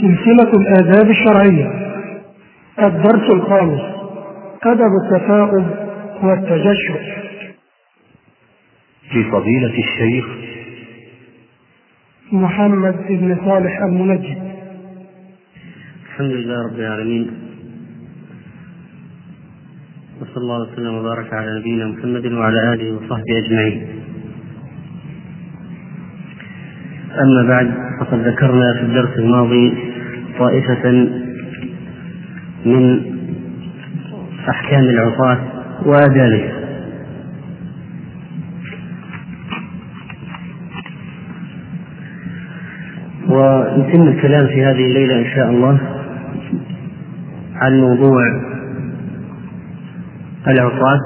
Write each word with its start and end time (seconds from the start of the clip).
سلسلة 0.00 0.50
الآداب 0.52 1.10
الشرعية. 1.10 1.68
الدرس 2.78 3.30
الخامس. 3.30 3.80
أدب 4.62 4.90
التفاؤل 5.04 5.64
والتجشع 6.22 6.96
لفضيلة 9.14 9.78
الشيخ. 9.78 10.26
محمد 12.32 12.96
بن 13.08 13.36
صالح 13.44 13.82
المنجد 13.82 14.38
الحمد 16.06 16.30
لله 16.30 16.66
رب 16.66 16.78
العالمين. 16.78 17.30
وصلى 20.20 20.36
الله 20.36 20.72
وسلم 20.72 20.94
وبارك 20.94 21.32
على 21.32 21.60
نبينا 21.60 21.86
محمد 21.86 22.32
وعلى 22.32 22.72
آله 22.74 22.96
وصحبه 22.96 23.38
أجمعين. 23.46 23.86
أما 27.24 27.48
بعد 27.48 27.74
فقد 28.00 28.18
ذكرنا 28.28 28.74
في 28.74 28.80
الدرس 28.80 29.18
الماضي 29.18 29.85
طائفة 30.38 30.90
من 32.66 33.00
أحكام 34.48 34.80
العصاه 34.84 35.38
وادابها 35.86 36.52
ونتم 43.28 44.02
الكلام 44.08 44.46
في 44.46 44.64
هذه 44.64 44.84
الليلة 44.86 45.18
إن 45.18 45.34
شاء 45.36 45.50
الله 45.50 45.78
عن 47.54 47.80
موضوع 47.80 48.22
العصاة 50.48 51.00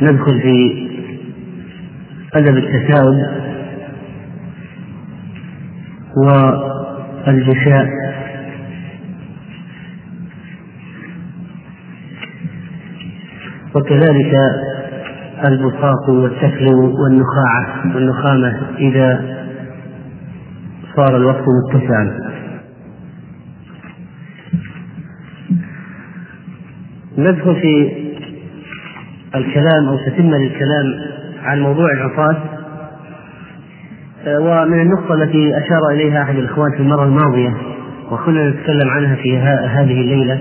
وندخل 0.00 0.40
في 0.40 0.86
أدب 2.34 2.56
التساؤل 2.56 3.26
والجشاء 6.26 7.86
وكذلك 13.74 14.34
البصاق 15.44 16.10
والسكل 16.10 16.66
والنخاعة 16.74 17.94
والنخامة 17.94 18.60
إذا 18.78 19.40
صار 20.96 21.16
الوقت 21.16 21.44
متسعا. 21.48 22.30
ندخل 27.18 27.54
في 27.54 27.92
الكلام 29.34 29.88
أو 29.88 29.96
تتم 29.96 30.34
للكلام 30.34 30.86
عن 31.42 31.60
موضوع 31.60 31.92
العصاة 31.92 32.59
ومن 34.26 34.80
النقطة 34.80 35.14
التي 35.14 35.58
أشار 35.58 35.88
إليها 35.92 36.22
أحد 36.22 36.36
الإخوان 36.36 36.72
في 36.72 36.80
المرة 36.80 37.04
الماضية 37.04 37.54
وكنا 38.10 38.50
نتكلم 38.50 38.90
عنها 38.90 39.14
في 39.14 39.38
هذه 39.38 40.00
الليلة 40.00 40.38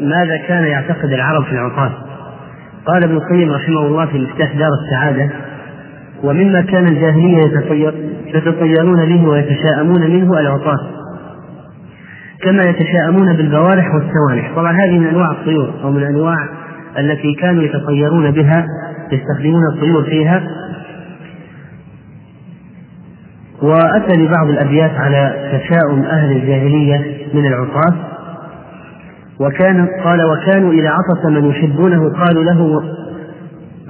ماذا 0.00 0.36
كان 0.48 0.64
يعتقد 0.64 1.12
العرب 1.12 1.44
في 1.44 1.52
العصاة 1.52 1.92
قال 2.86 3.04
ابن 3.04 3.16
القيم 3.16 3.52
رحمه 3.52 3.86
الله 3.86 4.06
في 4.06 4.18
مفتاح 4.18 4.52
دار 4.56 4.70
السعادة 4.84 5.30
ومما 6.22 6.60
كان 6.60 6.88
الجاهلية 6.88 7.38
يتطير 7.38 7.94
يتطيرون 8.26 9.08
به 9.08 9.28
ويتشاءمون 9.28 10.10
منه 10.10 10.40
العصاة 10.40 10.78
كما 12.42 12.62
يتشاءمون 12.62 13.36
بالبوارح 13.36 13.94
والسوانح. 13.94 14.52
طبعا 14.56 14.72
هذه 14.72 14.98
من 14.98 15.06
أنواع 15.06 15.30
الطيور 15.30 15.70
أو 15.84 15.92
من 15.92 16.02
أنواع 16.02 16.48
التي 16.98 17.34
كانوا 17.34 17.62
يتطيرون 17.62 18.30
بها 18.30 18.66
يستخدمون 19.12 19.62
الطيور 19.74 20.04
فيها 20.04 20.42
وأتى 23.62 24.16
ببعض 24.16 24.48
الأبيات 24.48 24.90
على 24.90 25.50
تشاؤم 25.52 26.02
أهل 26.02 26.32
الجاهلية 26.36 27.26
من 27.34 27.46
العصاة 27.46 27.94
وكان 29.40 29.88
قال 30.04 30.18
وكانوا 30.24 30.72
اذا 30.72 30.90
عطس 30.90 31.24
من 31.26 31.44
يحبونه 31.44 32.12
قالوا 32.12 32.44
له 32.44 32.82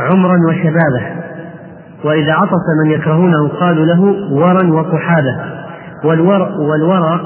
عمرا 0.00 0.36
وشبابه. 0.48 1.18
وإذا 2.04 2.32
عطس 2.32 2.64
من 2.84 2.90
يكرهونه 2.90 3.48
قالوا 3.48 3.86
له 3.86 4.00
ورا 4.32 4.66
وقحابه 4.72 5.40
والور 6.04 6.42
والورى 6.42 7.20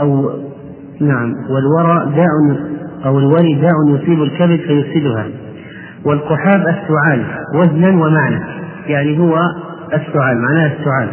أو 0.00 0.30
نعم 1.00 1.34
والورى 1.50 2.12
داء 2.16 2.58
أو 3.06 3.18
الوري 3.18 3.54
داء 3.54 3.74
يصيب 3.88 4.22
الكبد 4.22 4.60
فيفسدها. 4.60 5.26
والقحاب 6.04 6.60
السعال 6.60 7.24
وزنا 7.54 7.88
ومعنى. 7.88 8.40
يعني 8.86 9.18
هو 9.18 9.38
السعال 9.94 10.38
معناه 10.38 10.72
السعال. 10.78 11.08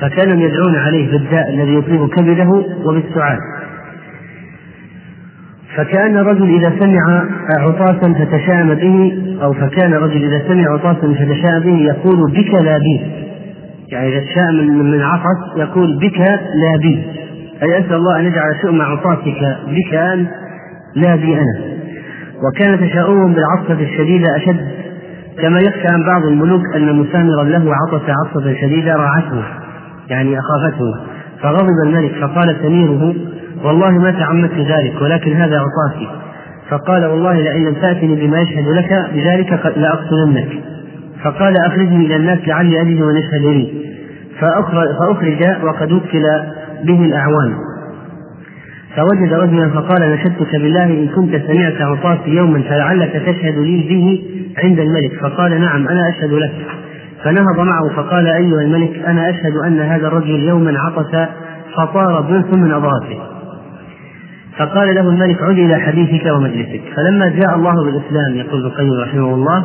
فكانوا 0.00 0.42
يدعون 0.42 0.76
عليه 0.76 1.12
بالداء 1.12 1.50
الذي 1.50 1.74
يصيب 1.74 2.08
كبده 2.08 2.50
وبالسعال. 2.84 3.38
فكأن 5.76 6.16
الرجل 6.16 6.54
إذا 6.54 6.72
سمع 6.80 7.24
عطاسا 7.58 8.14
فتشاءم 8.14 8.74
به 8.74 9.22
أو 9.42 9.52
فكان 9.52 9.92
الرجل 9.92 10.24
إذا 10.24 10.48
سمع 10.48 10.72
عطاسا 10.72 11.14
فتشاءم 11.14 11.62
به 11.62 11.78
يقول 11.78 12.32
بك 12.32 12.54
لا 12.64 12.78
بي 12.78 13.00
يعني 13.92 14.08
إذا 14.08 14.20
تشاءم 14.26 14.90
من 14.90 15.02
عطس 15.02 15.56
يقول 15.56 15.98
بك 15.98 16.18
لا 16.54 16.78
بي 16.82 17.02
أي 17.62 17.78
أسأل 17.78 17.94
الله 17.94 18.20
أن 18.20 18.24
يجعل 18.24 18.56
شؤم 18.62 18.82
عطاتك 18.82 19.58
بك 19.66 19.94
لا 20.94 21.16
بي 21.16 21.34
أنا. 21.34 21.78
وكان 22.42 22.88
تشاؤمهم 22.88 23.34
بالعطسة 23.34 23.82
الشديدة 23.82 24.36
أشد 24.36 24.77
كما 25.42 25.60
يخشى 25.60 25.88
عن 25.88 26.06
بعض 26.06 26.24
الملوك 26.24 26.62
أن 26.76 26.96
مسامرا 26.96 27.44
له 27.44 27.74
عطس 27.74 28.02
عطسة 28.08 28.54
شديدة 28.60 28.96
راعته 28.96 29.42
يعني 30.08 30.38
أخافته. 30.38 30.94
فغضب 31.42 31.74
الملك 31.86 32.12
فقال 32.20 32.56
سميره 32.62 33.14
والله 33.64 33.90
ما 33.90 34.10
تعمدت 34.10 34.58
ذلك 34.58 35.02
ولكن 35.02 35.32
هذا 35.32 35.60
عطاسي 35.60 36.08
فقال 36.68 37.06
والله 37.06 37.34
لئن 37.34 37.64
لم 37.64 37.74
تأتني 37.74 38.26
بما 38.26 38.40
يشهد 38.40 38.68
لك 38.68 39.10
بذلك 39.14 39.76
لأقتلنك 39.76 40.48
فقال 41.22 41.54
أخرجني 41.66 42.06
إلى 42.06 42.16
الناس 42.16 42.38
لعلي 42.46 42.80
أجد 42.80 43.00
من 43.00 43.16
يشهد 43.16 43.42
لي. 43.42 43.88
فأخرج 44.40 45.64
وقد 45.64 45.92
وكل 45.92 46.24
به 46.84 47.04
الأعوان. 47.04 47.54
فوجد 48.96 49.32
رجلا 49.32 49.68
فقال 49.68 50.10
نشدتك 50.10 50.52
بالله 50.52 50.84
إن 50.84 51.08
كنت 51.08 51.36
سمعت 51.46 51.80
عطاسي 51.80 52.30
يوما 52.30 52.62
فلعلك 52.62 53.12
تشهد 53.12 53.58
لي 53.58 53.86
به 53.88 54.22
عند 54.64 54.78
الملك. 54.78 55.12
فقال 55.20 55.60
نعم 55.60 55.88
أنا 55.88 56.08
أشهد 56.08 56.32
لك. 56.32 56.54
فنهض 57.24 57.60
معه 57.60 57.88
فقال 57.96 58.26
أيها 58.26 58.62
الملك 58.62 58.98
أنا 59.06 59.30
أشهد 59.30 59.56
أن 59.56 59.80
هذا 59.80 60.06
الرجل 60.06 60.40
يوما 60.48 60.78
عطس 60.78 61.28
فطار 61.76 62.20
بوس 62.20 62.54
من 62.54 62.72
أضراسه 62.72 63.18
فقال 64.58 64.94
له 64.94 65.00
الملك 65.00 65.42
عد 65.42 65.58
إلى 65.58 65.80
حديثك 65.80 66.26
ومجلسك. 66.26 66.82
فلما 66.96 67.28
جاء 67.28 67.56
الله 67.56 67.74
بالإسلام 67.84 68.34
يقول 68.34 68.60
ابن 68.60 68.66
القيم 68.66 68.92
رحمه 69.00 69.34
الله 69.34 69.64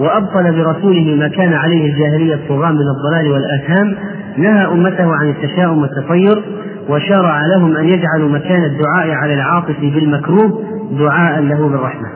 وأبطل 0.00 0.52
برسوله 0.52 1.16
ما 1.18 1.28
كان 1.28 1.52
عليه 1.52 1.92
الجاهلية 1.92 2.34
الطغاة 2.34 2.70
من 2.70 2.84
الضلال 2.96 3.32
والآثام 3.32 3.96
نهى 4.36 4.66
أمته 4.66 5.14
عن 5.14 5.28
التشاؤم 5.28 5.78
والتطير 5.78 6.42
وشرع 6.88 7.46
لهم 7.46 7.76
أن 7.76 7.88
يجعلوا 7.88 8.28
مكان 8.28 8.64
الدعاء 8.64 9.10
على 9.10 9.34
العاطف 9.34 9.80
بالمكروه 9.80 10.62
دعاء 10.98 11.40
له 11.40 11.68
بالرحمة. 11.68 12.08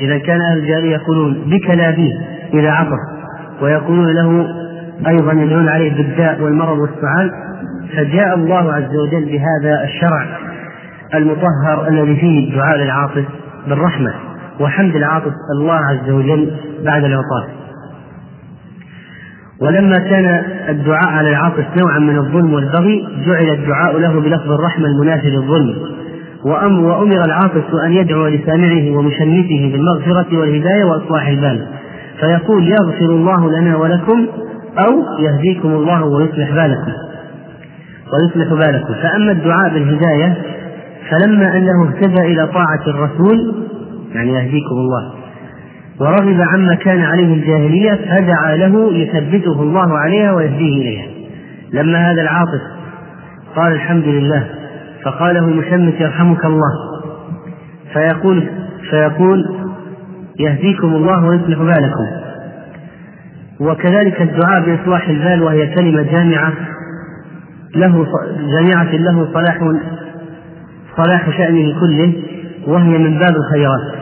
إذا 0.00 0.18
كان 0.18 0.40
أهل 0.40 0.58
الجاهلية 0.58 0.92
يقولون 0.92 1.34
بك 1.46 1.76
لا 1.76 1.90
بي 1.90 2.12
إذا 2.54 2.70
عطف 2.70 2.98
ويقولون 3.62 4.14
له 4.14 4.46
أيضا 5.08 5.32
يدعون 5.32 5.68
عليه 5.68 5.96
بالداء 5.96 6.40
والمرض 6.40 6.78
والسعال 6.78 7.30
فجاء 7.96 8.34
الله 8.34 8.72
عز 8.72 8.96
وجل 8.96 9.24
بهذا 9.24 9.84
الشرع 9.84 10.26
المطهر 11.14 11.88
الذي 11.88 12.16
فيه 12.16 12.48
الدعاء 12.48 12.78
للعاطف 12.78 13.24
بالرحمة 13.68 14.14
وحمد 14.60 14.96
العاطف 14.96 15.32
الله 15.54 15.74
عز 15.74 16.10
وجل 16.10 16.50
بعد 16.84 17.04
العطاف. 17.04 17.61
ولما 19.62 19.98
كان 19.98 20.44
الدعاء 20.68 21.08
على 21.08 21.28
العاطف 21.28 21.64
نوعا 21.76 21.98
من 21.98 22.18
الظلم 22.18 22.54
والبغي 22.54 23.08
جعل 23.26 23.58
الدعاء 23.58 23.98
له 23.98 24.20
بلفظ 24.20 24.52
الرحمة 24.52 24.86
المنافي 24.86 25.30
للظلم. 25.30 25.74
وأمر 26.44 27.24
العاطف 27.24 27.74
أن 27.84 27.92
يدعو 27.92 28.26
لسامعه 28.26 28.96
ومشمته 28.96 29.72
بالمغفرة 29.72 30.38
والهداية 30.38 30.84
وإصلاح 30.84 31.28
البال. 31.28 31.66
فيقول 32.20 32.68
يغفر 32.68 33.14
الله 33.14 33.50
لنا 33.50 33.76
ولكم 33.76 34.26
أو 34.78 35.02
يهديكم 35.20 35.68
الله 35.68 36.04
ويصلح 36.04 36.50
بالكم. 36.54 36.92
ويصلح 38.12 38.54
بالكم. 38.54 38.94
فأما 38.94 39.32
الدعاء 39.32 39.74
بالهداية 39.74 40.36
فلما 41.10 41.56
أنه 41.56 41.88
اهتدى 41.88 42.20
إلى 42.32 42.46
طاعة 42.46 42.86
الرسول 42.86 43.54
يعني 44.14 44.32
يهديكم 44.32 44.74
الله. 44.74 45.21
ورغب 46.00 46.40
عما 46.40 46.74
كان 46.74 47.00
عليه 47.00 47.34
الجاهلية 47.34 47.94
فدعا 47.94 48.56
له 48.56 48.94
يثبته 48.94 49.62
الله 49.62 49.98
عليها 49.98 50.32
ويهديه 50.32 50.80
إليها. 50.80 51.06
لما 51.72 51.98
هذا 52.10 52.22
العاطف 52.22 52.60
قال 53.56 53.72
الحمد 53.72 54.04
لله 54.04 54.46
فقاله 55.04 55.48
المشمت 55.48 56.00
يرحمك 56.00 56.44
الله 56.44 56.72
فيقول 57.92 58.48
فيقول 58.90 59.56
يهديكم 60.40 60.88
الله 60.88 61.24
ويصلح 61.24 61.58
بالكم. 61.58 62.06
وكذلك 63.60 64.22
الدعاء 64.22 64.60
بإصلاح 64.60 65.08
البال 65.08 65.42
وهي 65.42 65.74
كلمة 65.74 66.02
جامعة 66.02 66.52
له 67.74 68.06
جامعة 68.56 68.92
له 68.92 69.28
صلاح 69.34 69.58
صلاح 70.96 71.30
شأنه 71.36 71.80
كله 71.80 72.12
وهي 72.66 72.98
من 72.98 73.18
باب 73.18 73.34
الخيرات. 73.36 74.01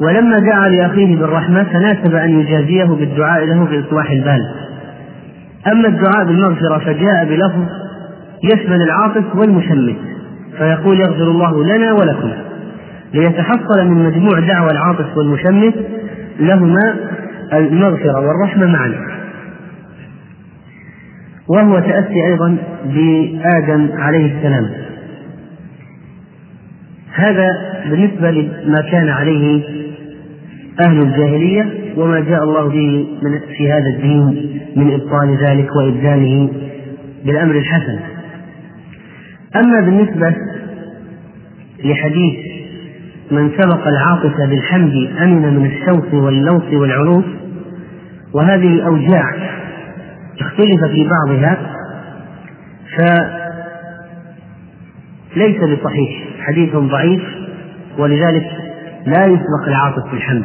ولما 0.00 0.38
دعا 0.38 0.68
لأخيه 0.68 1.16
بالرحمة 1.16 1.62
تناسب 1.62 2.14
أن 2.14 2.40
يجازيه 2.40 2.84
بالدعاء 2.84 3.44
له 3.44 3.64
بإصلاح 3.64 4.10
البال. 4.10 4.40
أما 5.72 5.88
الدعاء 5.88 6.24
بالمغفرة 6.24 6.78
فجاء 6.78 7.24
بلفظ 7.24 7.64
يشمل 8.44 8.82
العاطف 8.82 9.36
والمشمت 9.36 9.96
فيقول 10.58 11.00
يغفر 11.00 11.30
الله 11.30 11.64
لنا 11.64 11.92
ولكم. 11.92 12.32
ليتحصل 13.14 13.86
من 13.86 14.04
مجموع 14.04 14.40
دعوى 14.40 14.70
العاطف 14.70 15.16
والمشمت 15.16 15.74
لهما 16.40 16.94
المغفرة 17.52 18.20
والرحمة 18.20 18.66
معا. 18.66 18.94
وهو 21.48 21.78
تأسي 21.78 22.26
أيضا 22.26 22.56
بآدم 22.84 23.88
عليه 23.98 24.36
السلام. 24.36 24.70
هذا 27.12 27.48
بالنسبة 27.90 28.30
لما 28.30 28.80
كان 28.90 29.08
عليه 29.08 29.62
أهل 30.80 31.02
الجاهلية 31.02 31.94
وما 31.96 32.20
جاء 32.20 32.44
الله 32.44 32.68
به 32.68 33.06
من 33.22 33.40
في 33.56 33.72
هذا 33.72 33.86
الدين 33.96 34.60
من 34.76 34.94
إبطال 34.94 35.36
ذلك 35.36 35.76
وإبداله 35.76 36.50
بالأمر 37.24 37.54
الحسن. 37.54 37.98
أما 39.56 39.80
بالنسبة 39.80 40.34
لحديث 41.84 42.34
من 43.30 43.50
سبق 43.58 43.86
العاطفة 43.86 44.46
بالحمد 44.46 45.10
أمن 45.22 45.56
من 45.56 45.66
الشوك 45.66 46.12
واللوث 46.12 46.72
والعروس 46.72 47.24
وهذه 48.34 48.68
الأوجاع 48.68 49.34
اختلف 50.40 50.84
في 50.84 51.08
بعضها 51.08 51.58
فليس 55.34 55.56
بصحيح 55.56 56.24
حديث 56.40 56.76
ضعيف 56.76 57.22
ولذلك 57.98 58.46
لا 59.06 59.26
يسبق 59.26 59.68
العاطف 59.68 60.10
بالحمد. 60.12 60.44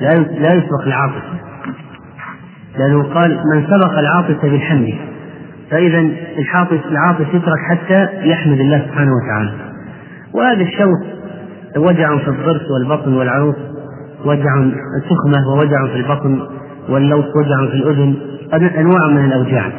لا 0.00 0.14
لا 0.18 0.54
يسبق 0.54 0.82
العاطف 0.86 1.22
لأنه 2.78 3.14
قال 3.14 3.40
من 3.54 3.66
سبق 3.66 3.98
العاطف 3.98 4.42
بالحمد 4.42 4.94
فإذا 5.70 5.98
العاطف 6.38 6.86
العاطف 6.90 7.34
يترك 7.34 7.58
حتى 7.70 8.08
يحمد 8.28 8.60
الله 8.60 8.86
سبحانه 8.86 9.10
وتعالى. 9.12 9.52
وهذا 10.34 10.62
الشوك 10.62 11.00
وجع 11.76 12.18
في 12.18 12.28
الضرس 12.28 12.70
والبطن 12.70 13.14
والعروق 13.14 13.56
وجع 14.24 14.70
سخمة 15.08 15.48
ووجع 15.48 15.86
في 15.86 15.96
البطن 15.96 16.40
واللوث 16.88 17.24
وجع 17.36 17.66
في 17.70 17.74
الأذن 17.74 18.16
أنواع 18.78 19.08
من 19.08 19.24
الأوجاع. 19.24 19.72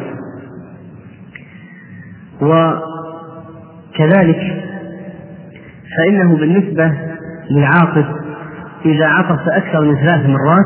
وكذلك 3.96 4.64
فإنه 5.98 6.38
بالنسبة 6.38 6.94
للعاطف 7.52 8.06
إذا 8.86 9.06
عطس 9.06 9.48
أكثر 9.48 9.82
من 9.82 9.96
ثلاث 9.96 10.30
مرات 10.30 10.66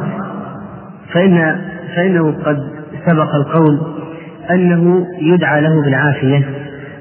فإن 1.13 1.59
فإنه 1.95 2.31
قد 2.45 2.57
سبق 3.07 3.35
القول 3.35 3.79
أنه 4.51 5.07
يدعى 5.21 5.61
له 5.61 5.81
بالعافية. 5.81 6.49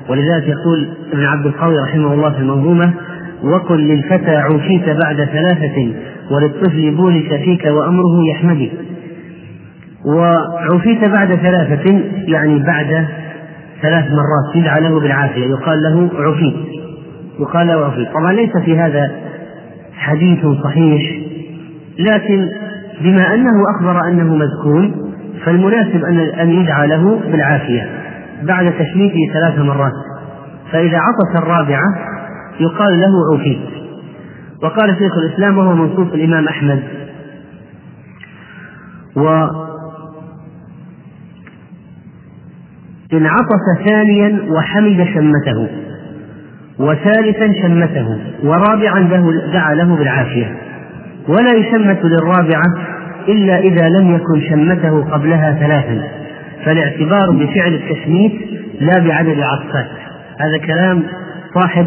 ولذلك 0.09 0.49
يقول 0.49 0.89
ابن 1.13 1.25
عبد 1.25 1.47
القوي 1.47 1.79
رحمه 1.79 2.15
الله 2.15 2.31
في 2.31 2.39
المنظومة 2.39 2.93
وكن 3.43 3.77
للفتى 3.77 4.37
عوفيت 4.37 4.89
بعد 4.89 5.17
ثلاثة 5.17 5.93
وللطفل 6.31 6.95
بولك 6.97 7.37
فيك 7.45 7.65
وأمره 7.65 8.29
يحمدك. 8.31 8.71
وعوفيت 10.17 11.09
بعد 11.09 11.35
ثلاثة 11.35 12.01
يعني 12.27 12.59
بعد 12.59 13.07
ثلاث 13.83 14.05
مرات 14.05 14.57
يدعى 14.57 14.81
له 14.81 15.01
بالعافية. 15.01 15.47
يقال 15.47 15.83
له 15.83 16.11
عفيت 16.15 16.79
يقال 17.41 17.67
له 17.67 17.85
عفيت 17.87 18.09
طبعا 18.09 18.33
ليس 18.33 18.57
في 18.65 18.79
هذا 18.79 19.11
حديث 19.99 20.47
صحيح. 20.65 21.21
لكن 21.99 22.49
بما 23.01 23.35
أنه 23.35 23.63
أخبر 23.77 24.09
أنه 24.09 24.35
مذكور 24.35 24.91
فالمناسب 25.45 26.05
أن 26.05 26.19
أن 26.19 26.51
يدعى 26.51 26.87
له 26.87 27.21
بالعافية 27.31 27.91
بعد 28.43 28.67
تشميته 28.67 29.33
ثلاث 29.35 29.59
مرات. 29.59 29.93
فإذا 30.73 30.99
عطس 30.99 31.43
الرابعة 31.43 31.99
يقال 32.61 33.01
له 33.01 33.35
عفيت 33.35 33.59
وقال 34.63 34.97
شيخ 34.99 35.13
الإسلام 35.19 35.59
وهو 35.59 35.75
منصوص 35.75 36.13
الإمام 36.13 36.49
أحمد. 36.49 36.83
و 39.17 39.47
إن 43.13 43.27
عطس 43.27 43.89
ثانيا 43.89 44.41
وحمد 44.51 45.07
شمته. 45.15 45.69
وثالثا 46.79 47.53
شمته 47.63 48.19
ورابعا 48.43 49.01
له 49.01 49.53
دعا 49.53 49.75
له 49.75 49.97
بالعافية. 49.97 50.57
ولا 51.29 51.53
يشمت 51.57 52.05
للرابعة 52.05 52.75
إلا 53.29 53.59
إذا 53.59 53.89
لم 53.89 54.15
يكن 54.15 54.41
شمته 54.51 55.05
قبلها 55.13 55.53
ثلاثا. 55.53 56.03
فالاعتبار 56.65 57.31
بفعل 57.31 57.75
التشميت 57.75 58.33
لا 58.81 58.99
بعدد 58.99 59.29
العطسات 59.29 59.89
هذا 60.41 60.67
كلام 60.67 61.03
صاحب 61.55 61.87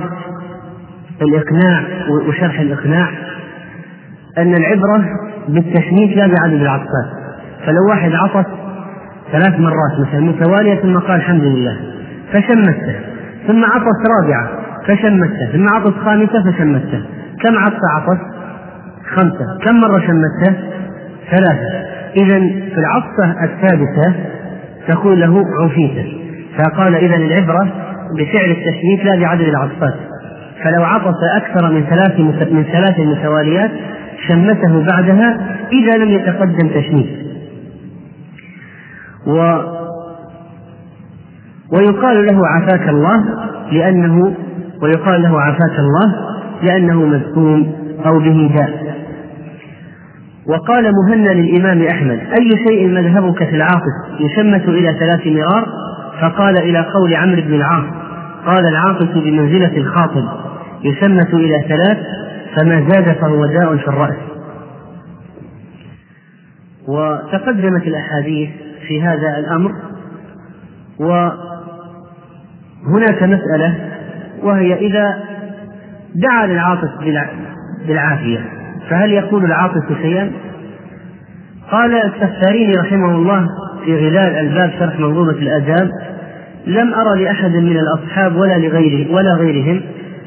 الإقناع 1.22 1.84
وشرح 2.28 2.60
الإقناع 2.60 3.10
أن 4.38 4.56
العبرة 4.56 5.06
بالتشميت 5.48 6.18
لا 6.18 6.28
بعدد 6.28 6.62
العطسات 6.62 7.10
فلو 7.66 7.90
واحد 7.90 8.12
عطس 8.14 8.46
ثلاث 9.32 9.60
مرات 9.60 10.08
مثلا 10.08 10.20
متوالية 10.20 10.76
ثم 10.76 11.00
قال 11.00 11.16
الحمد 11.16 11.44
لله 11.44 11.78
فشمته 12.34 12.96
ثم 13.48 13.66
عطس 13.66 14.00
رابعة 14.22 14.61
فشمته 14.88 15.52
ثم 15.54 15.70
عطس 15.70 15.94
خامسة 16.06 16.52
فشمته 16.52 17.02
كم 17.44 17.58
عطس 17.58 17.80
عطس؟ 17.96 18.20
خمسة. 19.16 19.60
كم 19.66 19.80
مرة 19.80 20.00
شمته؟ 20.00 20.58
ثلاثة. 21.32 21.92
إذا 22.18 22.40
في 22.40 22.78
العطسة 22.78 23.44
الثالثة 23.44 24.16
تقول 24.88 25.20
له 25.20 25.46
عفيت 25.64 26.06
فقال 26.58 26.96
إذا 26.96 27.16
العبرة 27.16 27.68
بفعل 28.18 28.52
التشميت 28.52 29.06
لا 29.06 29.20
بعدد 29.22 29.42
العطسات 29.42 29.94
فلو 30.64 30.84
عطس 30.84 31.18
أكثر 31.36 31.72
من 31.72 31.84
ثلاث 31.84 32.20
من 32.52 32.64
ثلاث 32.64 33.00
متواليات 33.00 33.72
شمته 34.28 34.86
بعدها 34.86 35.58
إذا 35.72 35.98
لم 35.98 36.12
يتقدم 36.12 36.68
تشميت. 36.68 37.22
و 39.28 39.58
ويقال 41.74 42.26
له 42.26 42.48
عافاك 42.48 42.90
الله 42.90 43.24
لأنه 43.72 44.36
ويقال 44.82 45.22
له 45.22 45.42
عافاك 45.42 45.80
الله 45.80 46.16
لأنه 46.64 47.06
مذكوم 47.06 47.74
أو 48.06 48.20
به 48.20 48.52
داء 48.56 48.92
وقال 50.48 50.92
مهنا 51.04 51.30
للإمام 51.30 51.82
أحمد 51.88 52.20
أي 52.40 52.50
شيء 52.68 52.88
مذهبك 52.88 53.38
في 53.38 53.56
العاطف 53.56 53.94
يشمت 54.20 54.70
إلى 54.70 54.94
ثلاث 55.00 55.28
مرار؟ 55.28 55.68
فقال 56.22 56.58
إلى 56.58 56.80
قول 56.80 57.16
عمرو 57.16 57.42
بن 57.42 57.54
العاص 57.54 57.84
قال 58.46 58.66
العاطف 58.66 59.18
بمنزلة 59.18 59.78
الخاطب 59.78 60.24
يشمت 60.84 61.34
إلى 61.34 61.64
ثلاث 61.68 61.98
فما 62.58 62.86
زاد 62.90 63.18
فهو 63.18 63.46
داء 63.46 63.78
في 63.78 63.88
الرأس. 63.88 64.16
وتقدمت 66.88 67.88
الأحاديث 67.88 68.50
في 68.88 69.02
هذا 69.02 69.40
الأمر 69.40 69.72
وهناك 71.00 71.34
مسألة 73.24 73.91
وهي 74.44 74.74
إذا 74.74 75.20
دعا 76.16 76.48
للعاطف 76.48 76.90
بالعافية 77.88 78.40
فهل 78.90 79.12
يقول 79.12 79.46
العاطف 79.46 79.98
شيئا؟ 80.02 80.32
قال 81.72 81.96
السفاريني 81.96 82.74
رحمه 82.76 83.12
الله 83.12 83.48
في 83.86 83.96
غلال 83.96 84.36
الباب 84.38 84.72
شرح 84.80 85.00
منظومة 85.00 85.32
الآداب 85.32 85.90
لم 86.68 86.94
أرى 86.94 87.24
لأحد 87.24 87.52
من 87.52 87.78
الأصحاب 87.78 88.36
ولا 88.36 88.58
لغيره 88.58 89.12
ولا 89.14 89.34
غيرهم 89.34 89.82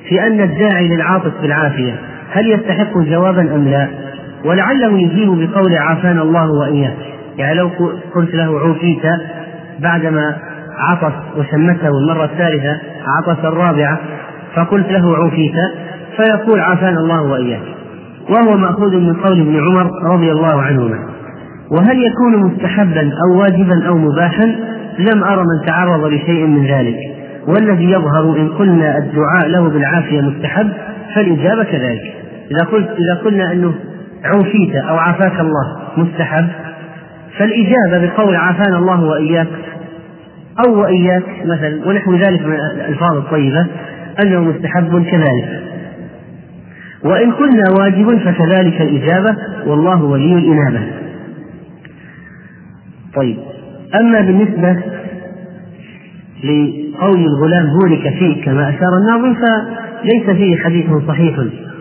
في 0.09 0.27
أن 0.27 0.41
الداعي 0.41 0.89
للعاطف 0.89 1.33
بالعافية 1.43 1.95
هل 2.33 2.53
يستحق 2.53 2.99
جوابا 2.99 3.55
أم 3.55 3.69
لا؟ 3.69 3.89
ولعله 4.45 4.99
يجيب 4.99 5.29
بقول 5.29 5.75
عافانا 5.75 6.23
الله 6.23 6.51
وإياك 6.61 6.97
يعني 7.39 7.55
لو 7.55 7.71
قلت 8.15 8.35
له 8.35 8.61
عوفيت 8.61 9.03
بعدما 9.81 10.37
عطس 10.79 11.13
وشمته 11.37 11.89
المرة 11.89 12.25
الثالثة 12.25 12.81
عطس 13.07 13.45
الرابعة 13.45 13.99
فقلت 14.55 14.91
له 14.91 15.17
عوفيت 15.17 15.55
فيقول 16.17 16.61
عافانا 16.61 17.01
الله 17.01 17.23
وإياك. 17.23 17.63
وهو 18.31 18.57
مأخوذ 18.57 18.97
من 18.97 19.15
قول 19.15 19.41
ابن 19.41 19.61
عمر 19.61 19.91
رضي 20.15 20.33
الله 20.33 20.63
عنهما. 20.63 20.99
وهل 21.71 22.03
يكون 22.03 22.37
مستحبا 22.37 23.11
أو 23.25 23.41
واجبا 23.41 23.89
أو 23.89 23.99
مباحا؟ 23.99 24.45
لم 24.99 25.25
أرى 25.25 25.43
من 25.43 25.67
تعرض 25.67 26.05
لشيء 26.07 26.47
من 26.47 26.67
ذلك. 26.67 26.97
والذي 27.49 27.85
يظهر 27.85 28.37
إن 28.37 28.49
قلنا 28.49 28.99
الدعاء 28.99 29.49
له 29.49 29.69
بالعافية 29.69 30.21
مستحب 30.21 30.73
فالإجابة 31.15 31.65
كذلك. 31.65 32.15
إذا 32.51 32.65
قلت 32.65 32.89
إذا 32.89 33.21
قلنا 33.25 33.53
أنه 33.53 33.75
عوفيت 34.25 34.77
أو 34.77 34.97
عافاك 34.97 35.41
الله 35.41 35.79
مستحب 35.97 36.47
فالإجابة 37.39 38.07
بقول 38.07 38.37
عافانا 38.37 38.79
الله 38.79 39.05
وإياك 39.05 39.49
أو 40.67 40.81
وإياك 40.81 41.25
مثلا 41.45 41.89
ونحو 41.89 42.15
ذلك 42.15 42.43
من 42.43 42.55
الألفاظ 42.55 43.17
الطيبة 43.17 43.67
أنه 44.25 44.41
مستحب 44.41 45.05
كذلك. 45.05 45.63
وإن 47.05 47.33
قلنا 47.33 47.65
واجب 47.81 48.19
فكذلك 48.19 48.81
الإجابة 48.81 49.37
والله 49.67 50.05
ولي 50.05 50.35
الإنابة. 50.35 50.81
طيب 53.15 53.37
أما 54.01 54.21
بالنسبة 54.21 54.77
لقول 56.45 57.27
الغلام 57.27 57.67
بورك 57.81 58.15
فيك 58.19 58.45
كما 58.45 58.69
أشار 58.69 58.89
الناظم 59.03 59.35
فليس 59.35 60.37
فيه 60.37 60.57
حديث 60.57 60.87
صحيح. 61.09 61.39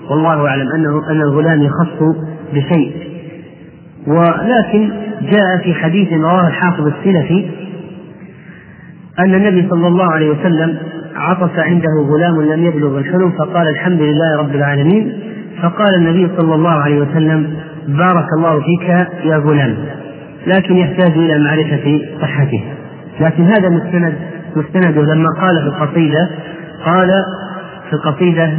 والله 0.09 0.47
أعلم 0.47 0.67
أنه 0.75 1.11
أن 1.11 1.21
الغلام 1.21 1.63
يخص 1.63 2.15
بشيء. 2.53 2.91
ولكن 4.07 4.89
جاء 5.21 5.57
في 5.63 5.73
حديث 5.73 6.13
رواه 6.13 6.47
الحافظ 6.47 6.87
السلفي 6.87 7.49
أن 9.19 9.33
النبي 9.33 9.69
صلى 9.69 9.87
الله 9.87 10.11
عليه 10.11 10.29
وسلم 10.29 10.77
عطف 11.15 11.59
عنده 11.59 11.89
غلام 12.09 12.41
لم 12.41 12.65
يبلغ 12.65 12.97
الحلم 12.97 13.31
فقال 13.31 13.67
الحمد 13.67 14.01
لله 14.01 14.37
رب 14.37 14.55
العالمين. 14.55 15.13
فقال 15.61 15.95
النبي 15.95 16.29
صلى 16.37 16.55
الله 16.55 16.71
عليه 16.71 16.99
وسلم 16.99 17.53
بارك 17.87 18.25
الله 18.37 18.59
فيك 18.59 18.89
يا 19.25 19.37
غلام 19.37 19.75
لكن 20.47 20.77
يحتاج 20.77 21.11
إلى 21.11 21.39
معرفة 21.39 22.01
صحته. 22.21 22.63
لكن 23.19 23.43
هذا 23.43 23.69
مستند 23.69 24.13
مستنده 24.55 25.01
لما 25.01 25.29
قال 25.41 25.61
في 25.61 25.67
القصيدة 25.67 26.29
قال 26.85 27.09
في 27.89 27.93
القصيدة 27.93 28.53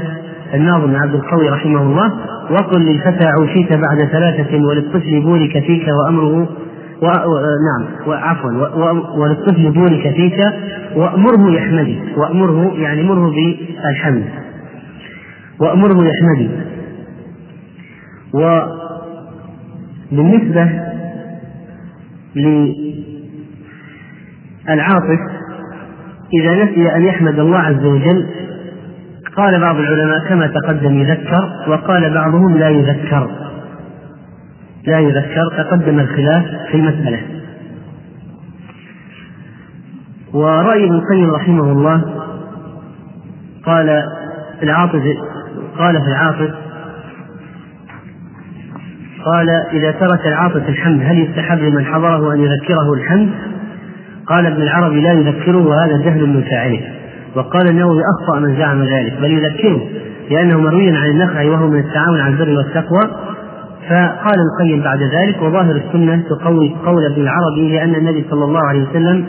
الناظم 0.54 0.96
عبد 0.96 1.14
القوي 1.14 1.48
رحمه 1.48 1.82
الله 1.82 2.12
وقل 2.50 2.80
للفتى 2.80 3.26
عوشيت 3.38 3.72
بعد 3.72 4.08
ثلاثة 4.12 4.56
وللطفل 4.68 5.20
بورك 5.20 5.52
فيك 5.66 5.86
وأمره 5.88 6.48
و... 7.02 7.06
و... 7.06 7.10
نعم. 7.66 7.84
عفوا. 8.08 8.50
وللطفل 9.18 9.70
بورك 9.70 10.14
فيك 10.14 10.38
وأمره 10.96 11.50
يحمدي 11.50 11.98
وأمره 12.16 12.74
يعني 12.78 13.02
مره 13.02 13.30
بالحمد. 13.30 14.24
وأمره 15.60 16.04
يحمدي 16.04 16.50
وبالنسبة 20.12 20.70
للعاطف 24.66 25.20
إذا 26.40 26.64
نسي 26.64 26.96
أن 26.96 27.02
يحمد 27.02 27.38
الله 27.38 27.58
عز 27.58 27.84
وجل 27.84 28.26
قال 29.36 29.60
بعض 29.60 29.76
العلماء 29.76 30.28
كما 30.28 30.46
تقدم 30.46 30.98
يذكر 30.98 31.50
وقال 31.68 32.14
بعضهم 32.14 32.56
لا 32.56 32.68
يذكر. 32.68 33.43
لا 34.86 34.98
يذكر 34.98 35.48
تقدم 35.56 36.00
الخلاف 36.00 36.44
في 36.70 36.76
المسألة 36.76 37.20
ورأي 40.32 40.84
ابن 40.84 40.94
القيم 40.94 41.30
رحمه 41.30 41.72
الله 41.72 42.04
قال 43.66 44.02
العاطف 44.62 45.02
قال 45.78 46.02
في 46.02 46.08
العاطف 46.08 46.54
قال 49.24 49.50
إذا 49.72 49.90
ترك 49.90 50.26
العاطف 50.26 50.68
الحمد 50.68 51.00
هل 51.02 51.18
يستحب 51.18 51.58
لمن 51.58 51.84
حضره 51.84 52.34
أن 52.34 52.40
يذكره 52.40 52.92
الحمد؟ 52.94 53.30
قال 54.26 54.46
ابن 54.46 54.62
العربي 54.62 55.00
لا 55.00 55.12
يذكره 55.12 55.66
وهذا 55.66 55.96
جهل 55.96 56.26
من 56.26 56.42
فاعله 56.42 56.80
وقال 57.36 57.68
النووي 57.68 58.02
أخطأ 58.18 58.38
من 58.40 58.56
زعم 58.56 58.82
ذلك 58.82 59.20
بل 59.20 59.30
يذكره 59.30 59.88
لأنه 60.30 60.60
مروي 60.60 60.96
عن 60.96 61.10
النخع 61.10 61.44
وهو 61.44 61.68
من 61.68 61.78
التعاون 61.78 62.20
على 62.20 62.32
البر 62.32 62.50
والتقوى 62.50 63.33
فقال 63.88 64.38
القيم 64.40 64.82
بعد 64.84 64.98
ذلك 65.02 65.42
وظاهر 65.42 65.76
السنة 65.76 66.22
تقوي 66.30 66.76
قول 66.86 67.04
ابن 67.04 67.22
العربي 67.22 67.72
لأن 67.76 67.94
النبي 67.94 68.24
صلى 68.30 68.44
الله 68.44 68.68
عليه 68.68 68.82
وسلم 68.90 69.24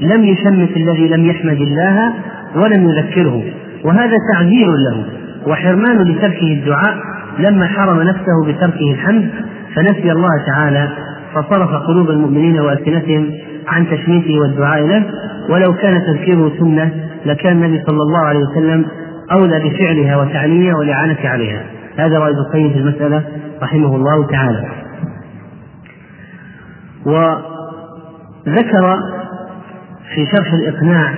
لم 0.00 0.24
يشمت 0.24 0.76
الذي 0.76 1.08
لم 1.08 1.24
يحمد 1.30 1.60
الله 1.60 2.12
ولم 2.56 2.90
يذكره 2.90 3.42
وهذا 3.84 4.16
تعذير 4.34 4.66
له 4.68 5.04
وحرمان 5.46 6.02
لتركه 6.02 6.52
الدعاء 6.52 6.94
لما 7.38 7.66
حرم 7.66 8.02
نفسه 8.02 8.44
بتركه 8.46 8.92
الحمد 8.92 9.30
فنسي 9.74 10.12
الله 10.12 10.44
تعالى 10.46 10.88
فصرف 11.34 11.70
قلوب 11.70 12.10
المؤمنين 12.10 12.60
وألسنتهم 12.60 13.30
عن 13.68 13.86
تشميته 13.90 14.40
والدعاء 14.40 14.86
له 14.86 15.04
ولو 15.48 15.74
كان 15.74 16.02
تذكيره 16.06 16.52
سنة 16.58 16.92
لكان 17.26 17.52
النبي 17.52 17.82
صلى 17.86 18.02
الله 18.02 18.26
عليه 18.26 18.40
وسلم 18.40 18.84
أولى 19.32 19.68
بفعلها 19.68 20.16
وتعليمها 20.16 20.74
والاعانه 20.76 21.18
عليها. 21.24 21.62
هذا 21.98 22.18
رأي 22.18 22.30
ابن 22.30 22.38
القيم 22.38 22.70
في 22.70 22.78
المسألة 22.78 23.24
رحمه 23.62 23.96
الله 23.96 24.26
تعالى. 24.26 24.64
وذكر 27.06 28.96
في 30.14 30.26
شرح 30.36 30.52
الإقناع 30.52 31.14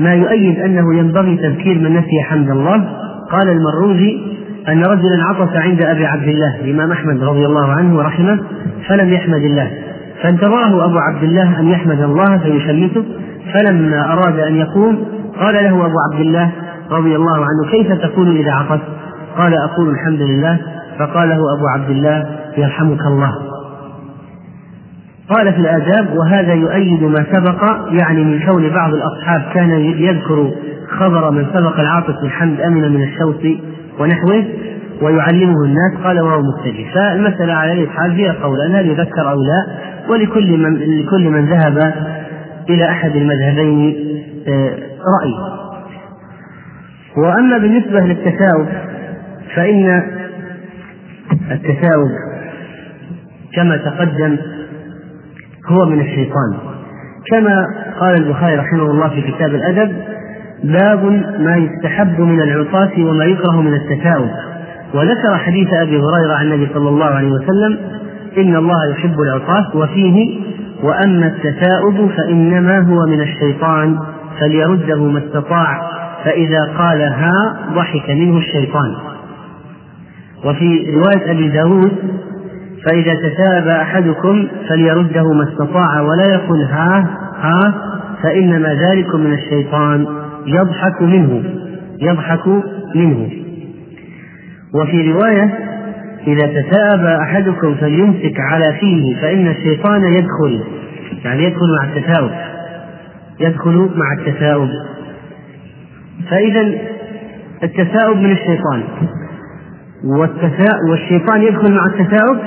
ما 0.00 0.14
يؤيد 0.14 0.60
أنه 0.60 0.94
ينبغي 0.94 1.36
تذكير 1.36 1.78
من 1.78 1.96
نسي 1.96 2.22
حمد 2.22 2.50
الله. 2.50 2.88
قال 3.30 3.48
المروزي 3.48 4.18
أن 4.68 4.82
رجلا 4.82 5.24
عطس 5.24 5.56
عند 5.56 5.82
أبي 5.84 6.06
عبد 6.06 6.28
الله 6.28 6.60
الإمام 6.60 6.92
أحمد 6.92 7.22
رضي 7.22 7.46
الله 7.46 7.72
عنه 7.72 7.96
ورحمه 7.96 8.40
فلم 8.88 9.12
يحمد 9.12 9.42
الله. 9.42 9.70
فانتظره 10.22 10.84
أبو 10.84 10.98
عبد 10.98 11.22
الله 11.22 11.60
أن 11.60 11.68
يحمد 11.68 12.00
الله 12.00 12.38
فيشمته. 12.38 13.04
فلما 13.54 14.12
أراد 14.12 14.38
أن 14.38 14.56
يقوم 14.56 15.06
قال 15.40 15.54
له 15.54 15.86
أبو 15.86 15.96
عبد 16.10 16.20
الله 16.20 16.52
رضي 16.90 17.16
الله 17.16 17.36
عنه 17.36 17.70
كيف 17.70 17.92
تقول 17.92 18.36
إذا 18.36 18.52
عطس 18.52 18.80
قال 19.36 19.54
أقول 19.54 19.90
الحمد 19.90 20.20
لله 20.22 20.58
فقال 20.98 21.28
له 21.28 21.36
أبو 21.56 21.68
عبد 21.68 21.90
الله 21.90 22.26
يرحمك 22.56 23.00
الله. 23.00 23.34
قال 25.28 25.52
في 25.52 25.58
الآداب 25.58 26.16
وهذا 26.16 26.54
يؤيد 26.54 27.02
ما 27.02 27.26
سبق 27.32 27.62
يعني 28.00 28.24
من 28.24 28.40
كون 28.46 28.70
بعض 28.70 28.94
الأصحاب 28.94 29.42
كان 29.54 29.70
يذكر 29.80 30.50
خبر 30.98 31.30
من 31.30 31.46
سبق 31.54 31.80
العاطس 31.80 32.14
بالحمد 32.22 32.60
أمن 32.60 32.92
من 32.94 33.02
الشوط 33.02 33.58
ونحوه 34.00 34.44
ويعلمه 35.02 35.64
الناس 35.64 36.04
قال 36.04 36.20
وهو 36.20 36.42
متجه 36.42 36.94
فالمسألة 36.94 37.52
على 37.52 37.72
أي 37.72 37.88
حال 37.88 38.14
فيها 38.16 38.32
قولان 38.42 38.74
هل 38.74 38.86
يذكر 38.86 39.30
أو 39.30 39.42
لا 39.42 39.66
ولكل 40.08 40.58
من 40.58 40.74
لكل 41.00 41.28
من 41.28 41.44
ذهب 41.46 41.94
إلى 42.70 42.84
أحد 42.84 43.16
المذهبين 43.16 43.96
آه، 44.48 44.70
رأي. 45.20 45.34
وأما 47.16 47.58
بالنسبة 47.58 48.00
للتثاؤب 48.00 48.66
فإن 49.56 50.02
التثاؤب 51.50 52.10
كما 53.54 53.76
تقدم 53.76 54.36
هو 55.66 55.86
من 55.86 56.00
الشيطان. 56.00 56.58
كما 57.30 57.66
قال 58.00 58.14
البخاري 58.14 58.56
رحمه 58.56 58.90
الله 58.90 59.08
في 59.08 59.32
كتاب 59.32 59.54
الأدب 59.54 59.92
باب 60.64 61.04
ما 61.38 61.56
يستحب 61.56 62.20
من 62.20 62.40
العطاس 62.40 62.98
وما 62.98 63.24
يكره 63.24 63.62
من 63.62 63.74
التثاؤب 63.74 64.30
وذكر 64.94 65.36
حديث 65.36 65.68
أبي 65.72 65.96
هريرة 65.96 66.34
عن 66.34 66.46
النبي 66.46 66.68
صلى 66.74 66.88
الله 66.88 67.06
عليه 67.06 67.30
وسلم 67.32 67.78
إن 68.38 68.56
الله 68.56 68.90
يحب 68.90 69.20
العطاس 69.20 69.74
وفيه 69.74 70.40
وأما 70.82 71.26
التثاؤب 71.26 72.10
فإنما 72.16 72.78
هو 72.78 73.06
من 73.06 73.20
الشيطان 73.20 73.98
فليرده 74.40 75.04
ما 75.04 75.18
استطاع 75.18 75.90
فإذا 76.24 76.72
قال 76.78 77.02
ها 77.02 77.56
ضحك 77.74 78.10
منه 78.10 78.38
الشيطان. 78.38 79.09
وفي 80.44 80.94
رواية 80.94 81.30
أبي 81.30 81.48
داود 81.48 81.92
فإذا 82.86 83.14
تثاءب 83.14 83.68
أحدكم 83.68 84.48
فليرده 84.68 85.32
ما 85.32 85.42
استطاع 85.42 86.00
ولا 86.00 86.24
يقل 86.34 86.62
ها 86.64 87.06
ها 87.40 87.74
فإنما 88.22 88.74
ذلك 88.74 89.14
من 89.14 89.32
الشيطان 89.32 90.06
يضحك 90.46 91.02
منه 91.02 91.42
يضحك 92.00 92.46
منه. 92.94 93.30
وفي 94.74 95.12
رواية 95.12 95.58
إذا 96.26 96.60
تثاءب 96.60 97.04
أحدكم 97.04 97.74
فليمسك 97.74 98.40
على 98.40 98.72
فيه 98.80 99.16
فإن 99.20 99.48
الشيطان 99.48 100.04
يدخل 100.04 100.60
يعني 101.24 101.44
يدخل 101.44 101.66
مع 101.78 101.84
التثاؤب 101.84 102.30
يدخل 103.40 103.90
مع 103.96 104.12
التثاؤب 104.12 104.68
فإذا 106.30 106.72
التثاؤب 107.62 108.16
من 108.16 108.32
الشيطان. 108.32 108.82
والتثاء 110.04 110.76
والشيطان 110.90 111.42
يدخل 111.42 111.72
مع 111.72 111.86
التثاؤب 111.86 112.38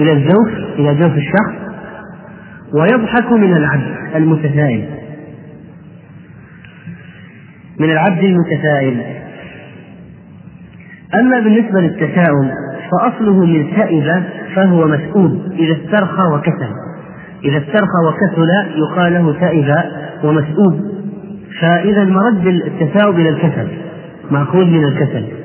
إلى 0.00 0.12
الجوف 0.12 0.48
إلى 0.78 0.94
جوف 0.94 1.12
الشخص 1.16 1.54
ويضحك 2.74 3.32
من 3.32 3.56
العبد 3.56 3.96
المتثائب 4.14 4.84
من 7.78 7.90
العبد 7.90 8.24
المتثائب 8.24 9.00
أما 11.14 11.40
بالنسبة 11.40 11.80
للتشاؤم 11.80 12.50
فأصله 12.90 13.46
من 13.46 13.76
سائب 13.76 14.22
فهو 14.54 14.88
مسؤول. 14.88 15.52
إذا 15.52 15.72
استرخى 15.72 16.22
وكسل. 16.34 16.72
إذا 17.44 17.58
استرخى 17.58 18.00
وكسل 18.08 18.50
يقال 18.78 19.12
له 19.12 19.40
سائب 19.40 19.74
ومسؤول. 20.24 20.92
فإذا 21.60 22.04
مرد 22.04 22.46
التثاؤب 22.46 23.14
إلى 23.14 23.28
الكسل. 23.28 23.68
مأخوذ 24.30 24.64
من 24.64 24.84
الكسل. 24.84 25.39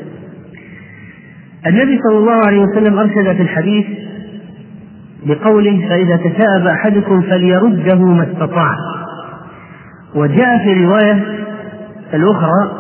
النبي 1.68 2.00
صلى 2.08 2.18
الله 2.18 2.42
عليه 2.48 2.60
وسلم 2.60 3.00
أرشد 3.00 3.36
في 3.36 3.42
الحديث 3.42 3.86
بقوله 5.26 5.88
فإذا 5.90 6.16
تثاءب 6.16 6.68
أحدكم 6.68 7.22
فليرده 7.22 7.96
ما 7.96 8.24
استطاع. 8.32 8.72
وجاء 10.16 10.58
في 10.58 10.74
الرواية 10.74 11.24
الأخرى 12.14 12.72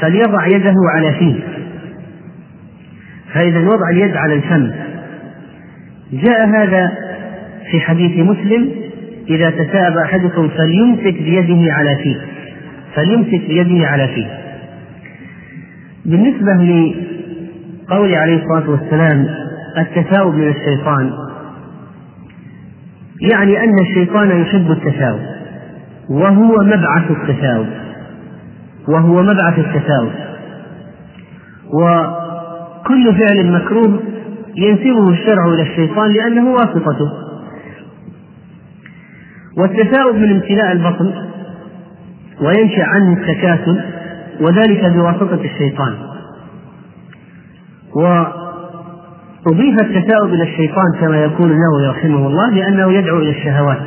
فليضع 0.00 0.46
يده 0.46 0.74
على 0.94 1.12
فيه. 1.12 1.34
فإذا 3.32 3.60
وضع 3.60 3.90
اليد 3.90 4.16
على 4.16 4.34
الفم. 4.34 4.70
جاء 6.12 6.48
هذا 6.48 6.92
في 7.70 7.80
حديث 7.80 8.26
مسلم 8.26 8.70
إذا 9.30 9.50
تثاءب 9.50 9.96
أحدكم 9.96 10.48
فليمسك 10.48 11.22
بيده 11.22 11.72
على 11.72 11.96
فيه. 12.02 12.16
فليمسك 12.94 13.48
بيده 13.48 13.86
على 13.86 14.08
فيه. 14.08 14.26
بالنسبة 16.04 16.54
لقول 17.90 18.14
عليه 18.14 18.36
الصلاة 18.36 18.70
والسلام 18.70 19.28
التثاؤب 19.78 20.34
من 20.34 20.48
الشيطان. 20.48 21.12
يعني 23.20 23.64
أن 23.64 23.78
الشيطان 23.78 24.40
يحب 24.40 24.70
التثاؤب 24.70 25.20
وهو 26.08 26.56
مبعث 26.62 27.10
التثاؤب 27.10 27.66
وهو 28.88 29.22
مبعث 29.22 29.58
التثاؤب 29.58 30.12
وكل 31.72 33.14
فعل 33.14 33.52
مكروه 33.52 34.00
ينسبه 34.56 35.10
الشرع 35.10 35.54
إلى 35.54 35.62
الشيطان 35.62 36.12
لأنه 36.12 36.52
واسطته. 36.52 37.12
والتثاؤب 39.58 40.14
من 40.14 40.30
امتلاء 40.30 40.72
البطن 40.72 41.12
وينشأ 42.40 42.84
عنه 42.84 43.12
التكاسل 43.12 43.80
وذلك 44.40 44.84
بواسطة 44.84 45.40
الشيطان. 45.44 46.11
وأضيف 47.94 49.80
التثاؤب 49.80 50.34
إلى 50.34 50.42
الشيطان 50.42 50.86
كما 51.00 51.16
يقول 51.16 51.50
النووي 51.50 51.86
رحمه 51.90 52.26
الله 52.26 52.50
لأنه 52.50 52.92
يدعو 52.92 53.18
إلى 53.18 53.30
الشهوات 53.30 53.80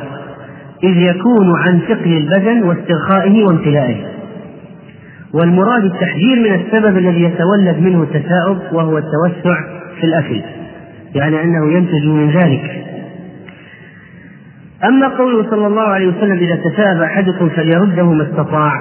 إذ 0.84 0.96
يكون 0.96 1.56
عن 1.66 1.80
ثقل 1.88 2.16
البدن 2.16 2.62
واسترخائه 2.62 3.44
وامتلائه 3.44 4.16
والمراد 5.34 5.84
التحذير 5.84 6.36
من 6.36 6.54
السبب 6.54 6.98
الذي 6.98 7.22
يتولد 7.22 7.78
منه 7.80 8.02
التثاؤب 8.02 8.58
وهو 8.72 8.98
التوسع 8.98 9.60
في 10.00 10.04
الأكل 10.04 10.42
يعني 11.14 11.42
أنه 11.42 11.72
ينتج 11.72 12.06
من 12.06 12.30
ذلك 12.30 12.86
أما 14.84 15.08
قوله 15.08 15.50
صلى 15.50 15.66
الله 15.66 15.82
عليه 15.82 16.06
وسلم 16.06 16.36
إذا 16.38 16.56
تثاءب 16.56 17.02
أحدكم 17.02 17.48
فليرده 17.48 18.12
ما 18.12 18.22
استطاع 18.22 18.72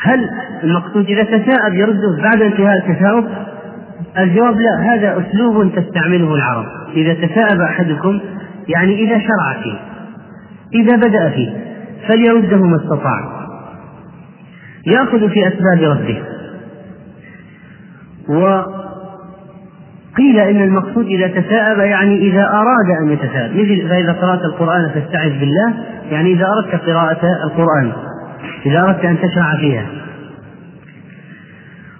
هل 0.00 0.30
المقصود 0.64 1.06
إذا 1.06 1.22
تثاءب 1.22 1.74
يرده 1.74 2.22
بعد 2.22 2.42
انتهاء 2.42 2.76
التثاؤب؟ 2.76 3.24
الجواب 4.18 4.56
لا 4.60 4.94
هذا 4.94 5.20
أسلوب 5.20 5.72
تستعمله 5.76 6.34
العرب. 6.34 6.66
إذا 6.96 7.14
تثاءب 7.14 7.60
أحدكم 7.60 8.20
يعني 8.68 8.94
إذا 8.94 9.18
شرع 9.18 9.62
فيه 9.62 9.78
إذا 10.74 10.96
بدأ 10.96 11.30
فيه 11.30 11.50
فليرده 12.08 12.56
ما 12.56 12.76
استطاع. 12.76 13.20
يأخذ 14.86 15.28
في 15.28 15.48
أسباب 15.48 15.82
رده. 15.82 16.22
وقيل 18.28 18.78
إن 20.38 20.62
المقصود 20.62 21.06
إذا 21.06 21.26
تثاءب 21.26 21.78
يعني 21.78 22.18
إذا 22.18 22.42
أراد 22.42 22.90
أن 23.02 23.12
يتثاءب 23.12 23.56
مثل 23.56 23.88
فإذا 23.88 24.12
قرأت 24.12 24.44
القرآن 24.44 24.90
فاستعذ 24.94 25.40
بالله 25.40 25.74
يعني 26.10 26.32
إذا 26.32 26.46
أردت 26.46 26.74
قراءة 26.74 27.20
القرآن 27.44 27.92
إذا 28.66 28.82
أردت 28.82 29.04
أن 29.04 29.18
تشرع 29.18 29.56
فيها. 29.60 29.86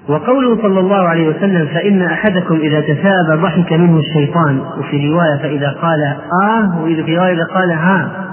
وقوله 0.08 0.62
صلى 0.62 0.80
الله 0.80 1.08
عليه 1.08 1.28
وسلم 1.28 1.66
فإن 1.66 2.02
أحدكم 2.02 2.56
إذا 2.56 2.80
تثاءب 2.80 3.40
ضحك 3.42 3.72
منه 3.72 3.98
الشيطان 3.98 4.60
وفي 4.78 5.10
رواية 5.10 5.36
فإذا 5.36 5.70
قال 5.82 6.16
آه 6.42 6.82
وإذا 6.82 7.02
في 7.02 7.16
رواية 7.16 7.32
إذا 7.32 7.44
قال 7.44 7.72
ها 7.72 8.26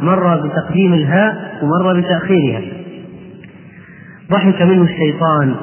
مر 0.00 0.36
بتقديم 0.36 0.94
الهاء 0.94 1.58
ومر 1.62 2.00
بتأخيرها. 2.00 2.60
ضحك 4.30 4.62
منه 4.62 4.82
الشيطان. 4.82 5.54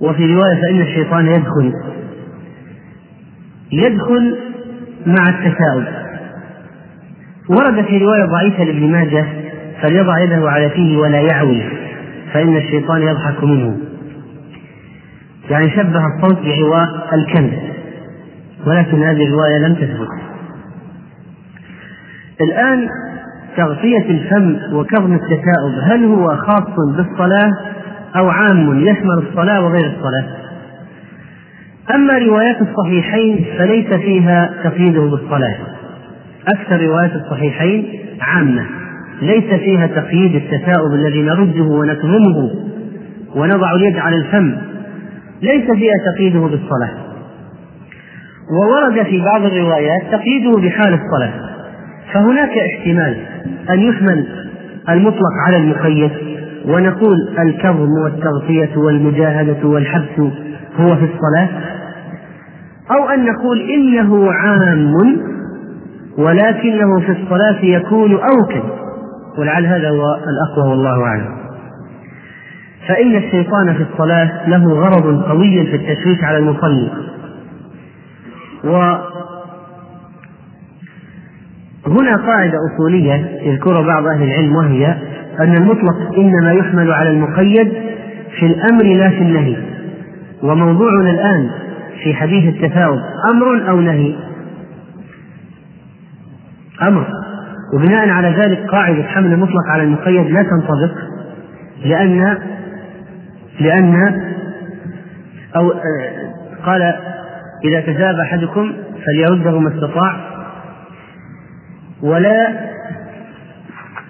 وفي 0.00 0.34
رواية 0.34 0.62
فإن 0.62 0.80
الشيطان 0.80 1.26
يدخل. 1.26 1.72
يدخل 3.72 4.38
مع 5.06 5.28
التثاؤب. 5.28 5.84
ورد 7.48 7.84
في 7.84 7.98
رواية 7.98 8.24
ضعيفة 8.24 8.64
لابن 8.64 8.92
ماجه 8.92 9.26
فليضع 9.82 10.18
يده 10.18 10.50
على 10.50 10.70
فيه 10.70 10.96
ولا 10.96 11.20
يعوي. 11.20 11.62
فإن 12.36 12.56
الشيطان 12.56 13.02
يضحك 13.02 13.44
منه. 13.44 13.78
يعني 15.50 15.70
شبه 15.70 16.06
الصوت 16.06 16.38
بعواء 16.44 17.14
الكلب. 17.14 17.58
ولكن 18.66 19.02
هذه 19.02 19.26
الرواية 19.26 19.58
لم 19.58 19.74
تثبت. 19.74 20.08
الآن 22.40 22.88
تغطية 23.56 24.10
الفم 24.10 24.56
وكظم 24.72 25.14
التثاؤب 25.14 25.72
هل 25.82 26.04
هو 26.04 26.36
خاص 26.36 26.96
بالصلاة 26.96 27.52
أو 28.16 28.28
عام 28.28 28.80
يشمل 28.80 29.28
الصلاة 29.28 29.64
وغير 29.64 29.86
الصلاة؟ 29.86 30.26
أما 31.94 32.18
روايات 32.18 32.56
الصحيحين 32.62 33.46
فليس 33.58 33.94
فيها 33.94 34.50
تقييده 34.64 35.00
بالصلاة. 35.00 35.56
أكثر 36.48 36.80
روايات 36.86 37.12
الصحيحين 37.12 38.00
عامة. 38.20 38.85
ليس 39.22 39.44
فيها 39.44 39.86
تقييد 39.86 40.34
التثاؤب 40.34 40.94
الذي 40.94 41.22
نرده 41.22 41.62
ونكظمه 41.62 42.50
ونضع 43.36 43.74
اليد 43.74 43.96
على 43.98 44.16
الفم. 44.16 44.56
ليس 45.42 45.70
فيها 45.70 45.94
تقييده 46.14 46.40
بالصلاة. 46.40 46.90
وورد 48.52 49.02
في 49.02 49.24
بعض 49.24 49.44
الروايات 49.44 50.02
تقييده 50.12 50.50
بحال 50.50 50.94
الصلاة. 50.94 51.32
فهناك 52.12 52.50
احتمال 52.50 53.16
أن 53.70 53.80
يحمل 53.80 54.26
المطلق 54.88 55.32
على 55.46 55.56
المقيد 55.56 56.10
ونقول 56.66 57.16
الكظم 57.38 57.88
والتغطية 58.04 58.76
والمجاهدة 58.76 59.68
والحبس 59.68 60.18
هو 60.80 60.96
في 60.96 61.04
الصلاة. 61.04 61.48
أو 62.90 63.08
أن 63.08 63.24
نقول 63.24 63.60
إنه 63.70 64.32
عام 64.32 64.94
ولكنه 66.18 67.00
في 67.00 67.12
الصلاة 67.12 67.64
يكون 67.64 68.12
أوكد. 68.12 68.85
ولعل 69.38 69.66
هذا 69.66 69.88
هو 69.90 70.04
الأقوى 70.14 70.70
والله 70.70 71.02
أعلم. 71.04 71.36
فإن 72.88 73.16
الشيطان 73.16 73.74
في 73.74 73.82
الصلاة 73.92 74.48
له 74.48 74.72
غرض 74.72 75.22
قوي 75.22 75.66
في 75.66 75.76
التشويش 75.76 76.24
على 76.24 76.38
المصلي. 76.38 76.90
وهنا 81.86 82.16
قاعدة 82.16 82.58
أصولية 82.74 83.40
يذكرها 83.42 83.82
بعض 83.82 84.06
أهل 84.06 84.22
العلم 84.22 84.56
وهي 84.56 84.86
أن 85.40 85.56
المطلق 85.56 85.96
إنما 86.18 86.52
يحمل 86.52 86.92
على 86.92 87.10
المقيد 87.10 87.72
في 88.38 88.46
الأمر 88.46 88.84
لا 88.84 89.10
في 89.10 89.18
النهي. 89.18 89.56
وموضوعنا 90.42 91.10
الآن 91.10 91.50
في 92.02 92.14
حديث 92.14 92.54
التفاوض 92.54 93.00
أمر 93.30 93.68
أو 93.70 93.80
نهي؟ 93.80 94.14
أمر. 96.82 97.06
وبناء 97.74 98.08
على 98.08 98.28
ذلك 98.28 98.70
قاعدة 98.70 99.02
حمل 99.02 99.32
المطلق 99.32 99.68
على 99.68 99.82
المقيد 99.82 100.26
لا 100.26 100.42
تنطبق 100.42 100.94
لأن 101.84 102.38
لأن 103.60 104.22
أو 105.56 105.70
آه، 105.70 106.36
قال 106.66 106.82
إذا 107.64 107.80
تذاب 107.80 108.14
أحدكم 108.14 108.72
فليرده 109.06 109.58
ما 109.60 109.74
استطاع 109.74 110.16
ولا 112.02 112.48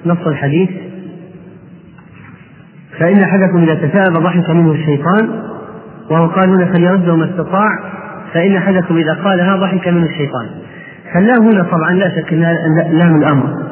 نص 0.07 0.27
الحديث 0.27 0.71
فإن 2.99 3.23
أحدكم 3.23 3.63
إذا 3.63 3.75
تثاءب 3.75 4.13
ضحك 4.13 4.51
منه 4.51 4.73
الشيطان 4.73 5.43
وهو 6.11 6.27
قال 6.27 6.49
هنا 6.49 6.73
فليرده 6.73 7.17
ما 7.17 7.31
استطاع 7.31 7.69
فإن 8.33 8.57
أحدكم 8.57 8.97
إذا 8.97 9.15
قالها 9.25 9.57
ضحك 9.57 9.89
منه 9.89 10.07
الشيطان. 10.07 10.49
فاللام 11.17 11.49
هنا 11.49 11.63
طبعا 11.63 11.93
لا 11.95 12.09
شك 12.09 12.33
انها 12.33 12.53
لام 12.93 13.17
الأمر. 13.17 13.67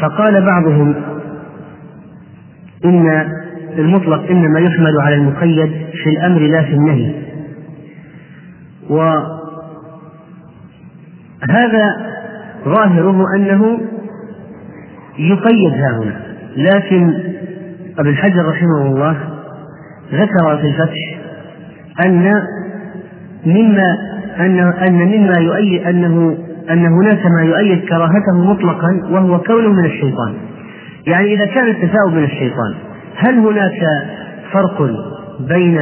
فقال 0.00 0.46
بعضهم 0.46 0.94
إن 2.84 3.28
المطلق 3.78 4.30
إنما 4.30 4.60
يحمل 4.60 5.00
على 5.00 5.14
المقيد 5.14 5.72
في 6.02 6.10
الأمر 6.10 6.40
لا 6.40 6.62
في 6.62 6.72
النهي. 6.72 7.14
وهذا 8.90 9.36
ظاهره 12.64 13.34
أنه 13.36 13.80
يقيد 15.18 15.72
ها 15.72 15.98
هنا 15.98 16.20
لكن 16.56 17.14
ابن 17.98 18.16
حجر 18.16 18.48
رحمه 18.48 18.86
الله 18.86 19.16
ذكر 20.12 20.56
في 20.60 20.66
الفتح 20.66 21.18
أن 22.04 22.42
مما 23.46 24.15
أن 24.40 24.58
أن 24.58 24.94
مما 24.94 25.38
يؤيد 25.38 25.86
أنه 25.86 26.38
أن 26.70 26.86
هناك 26.86 27.26
ما 27.26 27.42
يؤيد 27.42 27.84
كراهته 27.88 28.44
مطلقا 28.44 28.88
وهو 29.10 29.38
كونه 29.38 29.72
من 29.72 29.84
الشيطان. 29.84 30.34
يعني 31.06 31.34
إذا 31.34 31.46
كان 31.46 31.68
التثاؤب 31.68 32.12
من 32.12 32.24
الشيطان 32.24 32.74
هل 33.16 33.38
هناك 33.38 33.80
فرق 34.52 34.90
بين 35.40 35.78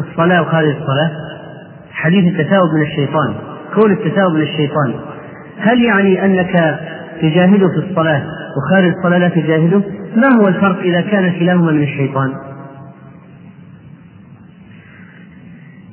الصلاة 0.00 0.42
وخارج 0.42 0.68
الصلاة؟ 0.68 1.10
حديث 1.92 2.24
التثاؤب 2.24 2.74
من 2.74 2.82
الشيطان 2.82 3.34
كون 3.74 3.92
التثاؤب 3.92 4.34
من 4.34 4.42
الشيطان 4.42 4.94
هل 5.58 5.84
يعني 5.84 6.24
أنك 6.24 6.78
تجاهده 7.22 7.68
في 7.68 7.90
الصلاة 7.90 8.22
وخارج 8.56 8.92
الصلاة 8.96 9.18
لا 9.18 9.28
تجاهده 9.28 9.82
ما 10.16 10.28
هو 10.40 10.48
الفرق 10.48 10.78
إذا 10.80 11.00
كان 11.00 11.32
كلاهما 11.40 11.72
من 11.72 11.82
الشيطان 11.82 12.32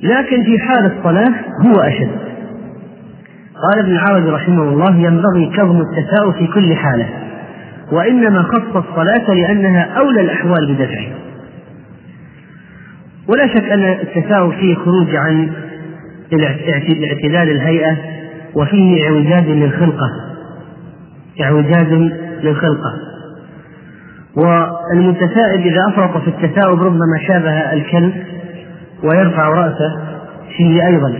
لكن 0.02 0.44
في 0.44 0.58
حال 0.58 0.92
الصلاة 0.98 1.34
هو 1.66 1.80
أشد. 1.80 2.10
قال 3.62 3.84
ابن 3.84 3.92
العربي 3.92 4.30
رحمه 4.30 4.62
الله 4.62 4.96
ينبغي 4.96 5.50
كظم 5.56 5.80
التثاؤب 5.80 6.34
في 6.34 6.46
كل 6.46 6.74
حالة 6.74 7.08
وإنما 7.92 8.42
خص 8.42 8.76
الصلاة 8.76 9.34
لأنها 9.34 9.82
أولى 9.98 10.20
الأحوال 10.20 10.74
بدفعه. 10.74 11.06
ولا 13.28 13.46
شك 13.54 13.64
أن 13.64 13.84
التثاؤب 13.84 14.52
فيه 14.52 14.74
خروج 14.74 15.16
عن 15.16 15.50
اعتدال 17.10 17.50
الهيئة 17.50 17.96
وفيه 18.54 19.04
اعوجاج 19.04 19.48
للخلقة. 19.48 20.10
اعوجاج 21.40 21.92
للخلقة. 22.42 22.92
والمتثائب 24.36 25.60
إذا 25.60 25.88
أفرط 25.88 26.22
في 26.22 26.28
التثاؤب 26.28 26.82
ربما 26.82 27.18
شابه 27.28 27.72
الكلب 27.72 28.12
ويرفع 29.02 29.48
رأسه 29.48 29.96
فيه 30.56 30.86
أيضا. 30.86 31.14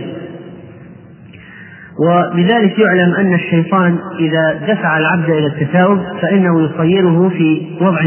وبذلك 1.99 2.79
يعلم 2.79 3.13
أن 3.13 3.33
الشيطان 3.33 3.97
إذا 4.19 4.73
دفع 4.73 4.97
العبد 4.97 5.29
إلى 5.29 5.47
التثاؤب 5.47 6.01
فإنه 6.21 6.65
يصيره 6.65 7.29
في 7.29 7.67
وضع 7.81 8.01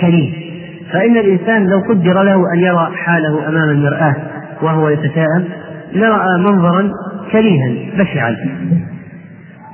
كريه. 0.00 0.52
فإن 0.92 1.16
الإنسان 1.16 1.66
لو 1.66 1.78
قدر 1.78 2.22
له 2.22 2.52
أن 2.54 2.58
يرى 2.58 2.90
حاله 2.96 3.48
أمام 3.48 3.70
المرآة 3.70 4.16
وهو 4.62 4.88
يتثاءب 4.88 5.44
لرأى 5.92 6.38
منظرا 6.38 6.90
كريها 7.32 7.72
بشعا. 7.98 8.36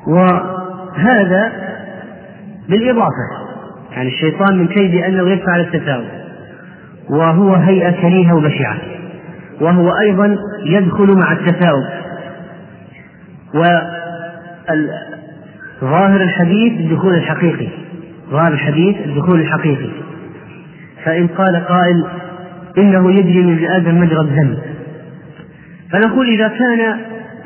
وهذا 0.09 1.53
بالإضافة 2.69 3.49
يعني 3.93 4.09
الشيطان 4.09 4.59
من 4.59 4.67
كيد 4.67 4.95
أنه 4.95 5.31
يدفع 5.31 5.57
للتثاؤب 5.57 6.05
وهو 7.11 7.55
هيئة 7.55 7.91
كريهة 7.91 8.35
وبشعة. 8.35 8.77
وهو 9.61 9.90
أيضا 9.90 10.37
يدخل 10.64 11.12
مع 11.12 11.33
التثاؤب 11.33 11.85
وظاهر 15.83 16.21
الحديث 16.21 16.81
الدخول 16.81 17.14
الحقيقي. 17.14 17.68
ظاهر 18.31 18.53
الحديث 18.53 18.97
الدخول 19.07 19.40
الحقيقي. 19.40 19.90
فإن 21.05 21.27
قال 21.27 21.57
قائل 21.57 22.05
إنه 22.79 23.12
يجري 23.12 23.42
من 23.42 23.64
آدم 23.64 24.01
مجرى 24.01 24.21
الدم 24.21 24.57
فنقول 25.92 26.29
إذا 26.29 26.49
كان 26.49 26.99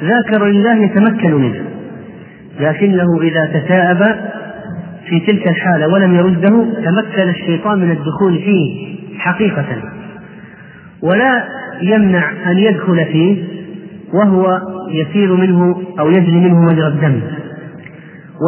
ذاكر 0.02 0.46
لله 0.46 0.74
يتمكن 0.74 1.34
منه. 1.34 1.64
لكنه 2.60 3.20
إذا 3.22 3.46
تثاءب 3.46 4.16
في 5.08 5.20
تلك 5.20 5.48
الحالة 5.48 5.88
ولم 5.88 6.14
يرده 6.14 6.66
تمكن 6.84 7.28
الشيطان 7.28 7.78
من 7.78 7.90
الدخول 7.90 8.38
فيه 8.38 8.96
حقيقة. 9.18 9.64
ولا 11.02 11.61
يمنع 11.82 12.30
أن 12.50 12.58
يدخل 12.58 13.04
فيه 13.04 13.44
وهو 14.14 14.60
يسير 14.90 15.36
منه 15.36 15.82
أو 16.00 16.10
يجري 16.10 16.40
منه 16.40 16.60
مجرى 16.60 16.86
الدم. 16.86 17.20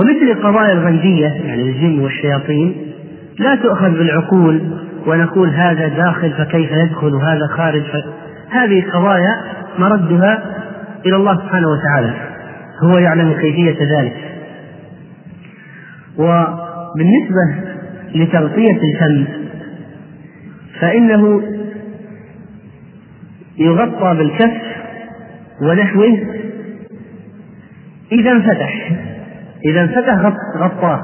ومثل 0.00 0.38
القضايا 0.38 0.72
الغيبية 0.72 1.26
يعني 1.26 1.62
الجن 1.62 1.98
والشياطين 1.98 2.74
لا 3.38 3.54
تؤخذ 3.54 3.90
بالعقول 3.90 4.60
ونقول 5.06 5.48
هذا 5.48 5.88
داخل 5.88 6.30
فكيف 6.30 6.70
يدخل 6.72 7.14
وهذا 7.14 7.46
خارج. 7.46 7.82
ف... 7.82 7.96
هذه 8.50 8.78
القضايا 8.78 9.36
مردها 9.78 10.42
إلى 11.06 11.16
الله 11.16 11.34
سبحانه 11.34 11.66
وتعالى. 11.68 12.14
هو 12.82 12.98
يعلم 12.98 13.32
كيفية 13.32 13.98
ذلك. 13.98 14.16
وبالنسبة 16.18 17.74
لتغطية 18.14 18.80
الفم 18.82 19.24
فإنه 20.80 21.42
يغطى 23.58 24.14
بالكف 24.18 24.62
ونحوه 25.62 26.18
إذا 28.12 28.30
انفتح 28.30 28.90
إذا 29.64 29.80
انفتح 29.80 30.32
غطاه 30.56 31.00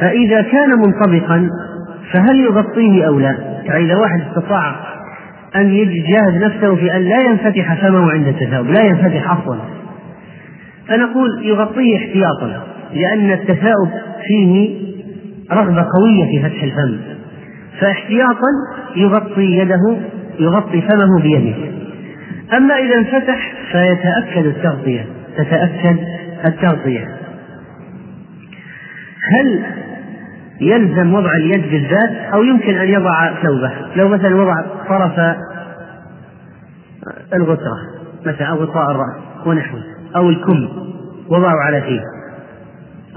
فإذا 0.00 0.42
كان 0.42 0.78
منطبقا 0.78 1.48
فهل 2.12 2.40
يغطيه 2.40 3.06
أو 3.06 3.18
لا؟ 3.18 3.36
يعني 3.64 3.84
إذا 3.84 3.96
واحد 3.96 4.20
استطاع 4.20 4.74
أن 5.56 5.70
يجاهد 5.70 6.44
نفسه 6.44 6.76
في 6.76 6.96
أن 6.96 7.02
لا 7.02 7.18
ينفتح 7.26 7.74
فمه 7.74 8.12
عند 8.12 8.26
التثاؤب، 8.26 8.66
لا 8.66 8.84
ينفتح 8.84 9.30
أصلا. 9.30 9.60
فنقول 10.88 11.28
يغطيه 11.46 11.96
احتياطا، 11.96 12.62
لأن 12.92 13.30
التثاؤب 13.30 13.90
فيه 14.26 14.80
رغبة 15.52 15.86
قوية 15.98 16.24
في 16.24 16.48
فتح 16.48 16.62
الفم، 16.62 17.00
فاحتياطا 17.80 18.48
يغطي 18.96 19.58
يده 19.58 19.96
يغطي 20.40 20.82
فمه 20.82 21.22
بيده. 21.22 21.54
أما 22.56 22.74
إذا 22.74 22.94
انفتح 22.94 23.52
فيتأكد 23.72 24.46
التغطية، 24.46 25.06
تتأكد 25.36 25.96
التغطية. 26.46 27.08
هل 29.32 29.62
يلزم 30.60 31.14
وضع 31.14 31.30
اليد 31.36 31.70
بالذات 31.70 32.34
أو 32.34 32.42
يمكن 32.42 32.74
أن 32.74 32.88
يضع 32.88 33.42
ثوبه 33.42 33.72
لو 33.96 34.08
مثلا 34.08 34.36
وضع 34.36 34.54
طرف 34.88 35.36
الغترة 37.34 37.76
مثلا 38.26 38.46
أو 38.46 38.56
غطاء 38.56 38.90
الرأس 38.90 39.46
ونحوه 39.46 39.80
أو 40.16 40.28
الكم 40.28 40.68
وضعه 41.28 41.56
على 41.66 41.82
فيه 41.82 42.00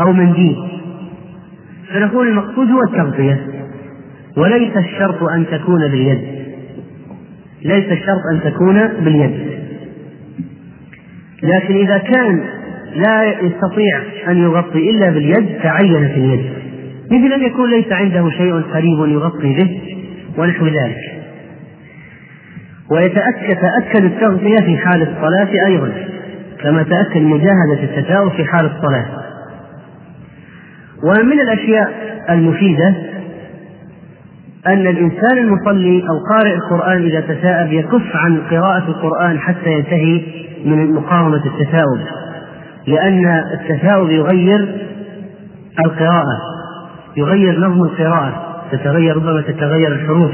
أو 0.02 0.12
منديل 0.12 0.56
فنقول 1.94 2.28
المقصود 2.28 2.68
هو 2.72 2.82
التغطية 2.82 3.48
وليس 4.38 4.78
الشرط 4.78 5.24
أن 5.24 5.46
تكون 5.52 5.82
باليد 5.92 6.33
ليس 7.66 7.92
الشرط 7.92 8.22
أن 8.32 8.52
تكون 8.52 8.88
باليد. 8.88 9.64
لكن 11.44 11.76
إذا 11.76 11.98
كان 11.98 12.44
لا 12.96 13.24
يستطيع 13.24 14.02
أن 14.28 14.38
يغطي 14.38 14.90
إلا 14.90 15.10
باليد 15.10 15.60
تعينت 15.64 16.12
اليد. 16.18 16.46
مثل 17.12 17.34
أن 17.34 17.44
يكون 17.44 17.72
ليس 17.72 17.92
عنده 17.92 18.30
شيء 18.30 18.62
قريب 18.62 19.14
يغطي 19.14 19.54
به 19.54 19.82
ونحو 20.38 20.66
ذلك. 20.66 21.24
ويتأكد 22.92 23.56
تأكد 23.56 24.04
التغطية 24.04 24.58
في 24.58 24.78
حال 24.78 25.02
الصلاة 25.02 25.68
أيضا 25.68 25.92
كما 26.64 26.84
تأكد 26.84 27.22
مجاهدة 27.22 27.84
التثاؤب 27.84 28.32
في 28.32 28.46
حال 28.46 28.66
الصلاة. 28.66 29.06
ومن 31.04 31.40
الأشياء 31.40 31.94
المفيدة 32.30 32.96
أن 34.68 34.88
الإنسان 34.88 35.38
المصلي 35.38 36.04
أو 36.10 36.20
قارئ 36.30 36.56
القرآن 36.56 37.02
إذا 37.04 37.20
تثاءب 37.20 37.74
يكف 37.74 38.16
عن 38.16 38.42
قراءة 38.52 38.88
القرآن 38.88 39.40
حتى 39.40 39.70
ينتهي 39.70 40.22
من 40.66 40.94
مقاومة 40.94 41.42
التثاؤب 41.46 42.00
لأن 42.88 43.26
التثاؤب 43.54 44.10
يغير 44.10 44.88
القراءة 45.86 46.38
يغير 47.18 47.60
نظم 47.60 47.84
القراءة 47.84 48.44
تتغير 48.72 49.16
ربما 49.16 49.42
تتغير 49.42 49.92
الحروف. 49.92 50.32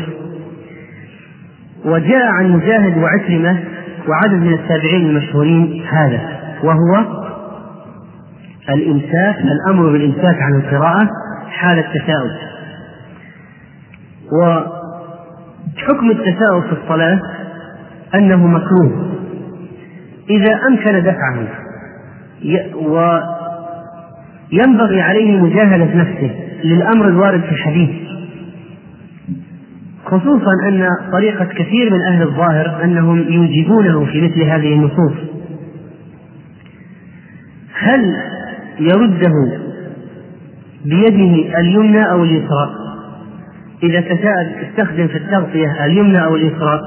وجاء 1.85 2.25
عن 2.25 2.49
مجاهد 2.51 2.97
وعكرمة 2.97 3.59
وعدد 4.07 4.33
من 4.33 4.53
التابعين 4.53 5.09
المشهورين 5.09 5.85
هذا 5.91 6.21
وهو 6.63 7.05
الإمساك 8.69 9.35
الأمر 9.41 9.91
بالإمساك 9.91 10.41
عن 10.41 10.55
القراءة 10.55 11.09
حال 11.49 11.79
التثاؤب 11.79 12.58
وحكم 14.31 16.11
التثاؤب 16.11 16.63
في 16.63 16.71
الصلاة 16.83 17.21
أنه 18.15 18.47
مكروه. 18.47 19.09
إذا 20.29 20.59
أمكن 20.67 21.03
دفعه 21.03 21.47
وينبغي 24.51 25.01
عليه 25.01 25.37
مجاهدة 25.37 25.95
نفسه 25.95 26.31
للأمر 26.63 27.07
الوارد 27.07 27.41
في 27.41 27.51
الحديث 27.51 27.89
خصوصا 30.05 30.51
أن 30.67 30.87
طريقة 31.11 31.45
كثير 31.45 31.93
من 31.93 32.01
أهل 32.01 32.21
الظاهر 32.21 32.83
أنهم 32.83 33.17
يوجبونه 33.17 34.05
في 34.05 34.21
مثل 34.21 34.43
هذه 34.43 34.73
النصوص. 34.73 35.13
هل 37.73 38.15
يرده 38.79 39.59
بيده 40.85 41.59
اليمنى 41.59 42.11
أو 42.11 42.23
اليسرى؟ 42.23 42.88
إذا 43.83 44.01
تساءل 44.01 44.55
استخدم 44.69 45.07
في 45.07 45.17
التغطية 45.17 45.85
اليمنى 45.85 46.23
أو 46.23 46.35
اليسرى 46.35 46.81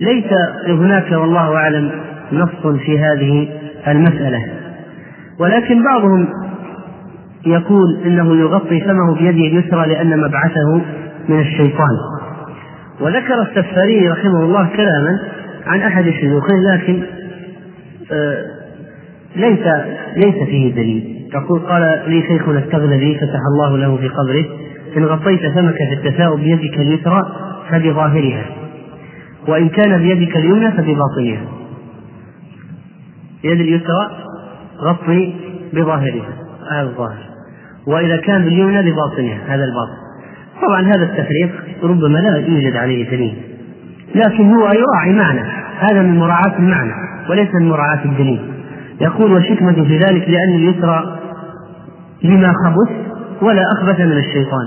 ليس 0.00 0.32
هناك 0.66 1.12
والله 1.12 1.56
أعلم 1.56 1.90
نص 2.32 2.66
في 2.84 2.98
هذه 2.98 3.48
المسألة. 3.88 4.42
ولكن 5.38 5.84
بعضهم 5.84 6.28
يقول 7.46 8.02
إنه 8.06 8.36
يغطي 8.36 8.80
فمه 8.80 9.14
بيده 9.14 9.30
اليسرى 9.30 9.86
لأن 9.86 10.20
مبعثه 10.20 10.82
من 11.28 11.40
الشيطان. 11.40 11.96
وذكر 13.00 13.42
السفاري 13.42 14.08
رحمه 14.08 14.44
الله 14.44 14.68
كلاما 14.76 15.20
عن 15.66 15.80
أحد 15.80 16.10
شيوخه 16.10 16.54
لكن 16.72 17.02
آه، 18.12 18.44
ليس 19.36 19.66
ليس 20.16 20.48
فيه 20.48 20.74
دليل. 20.74 21.28
يقول 21.34 21.60
قال 21.60 22.02
لي 22.06 22.22
شيخنا 22.22 22.58
التغلبي 22.58 23.14
فتح 23.18 23.40
الله 23.54 23.78
له 23.78 23.96
في 23.96 24.08
قبره 24.08 24.44
إن 24.96 25.04
غطيت 25.04 25.40
فمك 25.40 25.74
في 25.74 25.92
التثاؤب 25.92 26.40
بيدك 26.40 26.78
اليسرى 26.78 27.22
فبظاهرها. 27.70 28.44
وإن 29.48 29.68
كان 29.68 29.98
بيدك 29.98 30.36
اليمنى 30.36 30.72
فبباطنها. 30.72 31.42
يد 33.44 33.60
اليسرى 33.60 34.10
غطي 34.80 35.34
بظاهرها. 35.72 36.28
هذا 36.70 36.88
الظاهر. 36.88 37.18
وإذا 37.86 38.16
كان 38.16 38.44
باليمنى 38.44 38.90
بباطنها. 38.90 39.38
هذا 39.46 39.64
الباطن. 39.64 40.02
طبعا 40.62 40.82
هذا 40.82 41.02
التفريق 41.02 41.50
ربما 41.82 42.18
لا 42.18 42.36
يوجد 42.36 42.76
عليه 42.76 43.10
دليل. 43.10 43.34
لكن 44.14 44.54
هو 44.54 44.66
يراعي 44.66 45.12
معنى. 45.12 45.40
هذا 45.78 46.02
من 46.02 46.18
مراعاة 46.18 46.58
المعنى 46.58 46.92
وليس 47.30 47.54
من 47.54 47.68
مراعاة 47.68 48.04
الدليل. 48.04 48.52
يقول 49.00 49.32
والحكمة 49.32 49.72
في 49.72 49.98
ذلك 49.98 50.28
لأن 50.28 50.54
اليسرى 50.54 51.18
لما 52.22 52.52
خبث 52.64 53.11
ولا 53.42 53.62
أخبث 53.72 54.00
من 54.00 54.16
الشيطان. 54.16 54.66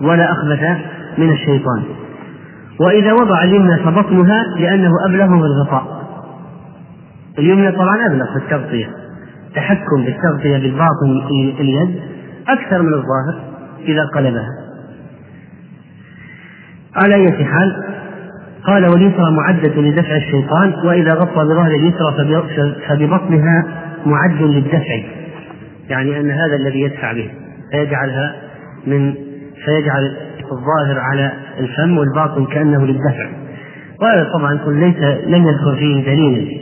ولا 0.00 0.32
أخبث 0.32 0.62
من 1.18 1.32
الشيطان. 1.32 1.82
وإذا 2.80 3.12
وضع 3.12 3.42
اليمنى 3.44 3.76
فبطنها 3.76 4.44
لأنه 4.58 4.90
أبلغ 5.08 5.24
الغطاء. 5.24 6.04
اليمنى 7.38 7.72
طبعا 7.72 8.06
أبلغ 8.06 8.26
في 8.32 8.36
التغطية. 8.36 8.86
تحكم 9.54 10.04
بالتغطية 10.04 10.58
بالباطن 10.58 11.28
اليد 11.60 12.00
أكثر 12.48 12.82
من 12.82 12.94
الظاهر 12.94 13.54
إذا 13.80 14.04
قلبها. 14.14 14.48
على 16.96 17.14
أية 17.14 17.44
حال 17.44 17.84
قال 18.66 18.84
واليسرى 18.84 19.30
معدة 19.30 19.82
لدفع 19.82 20.16
الشيطان 20.16 20.74
وإذا 20.84 21.14
غطى 21.14 21.44
بظهر 21.44 21.70
اليسرى 21.70 22.14
فببطنها 22.88 23.64
معد 24.06 24.42
للدفع. 24.42 25.02
يعني 25.88 26.20
أن 26.20 26.30
هذا 26.30 26.56
الذي 26.56 26.80
يدفع 26.80 27.12
به. 27.12 27.30
فيجعلها 27.74 28.34
من 28.86 29.14
فيجعل 29.64 30.16
الظاهر 30.52 30.98
على 30.98 31.32
الفم 31.58 31.98
والباطن 31.98 32.46
كأنه 32.46 32.86
للدفع. 32.86 33.30
وهذا 34.02 34.30
طبعا 34.32 34.60
ليس 34.66 34.96
لم 35.26 35.48
يذكر 35.48 35.76
فيه 35.78 36.04
دليل 36.04 36.60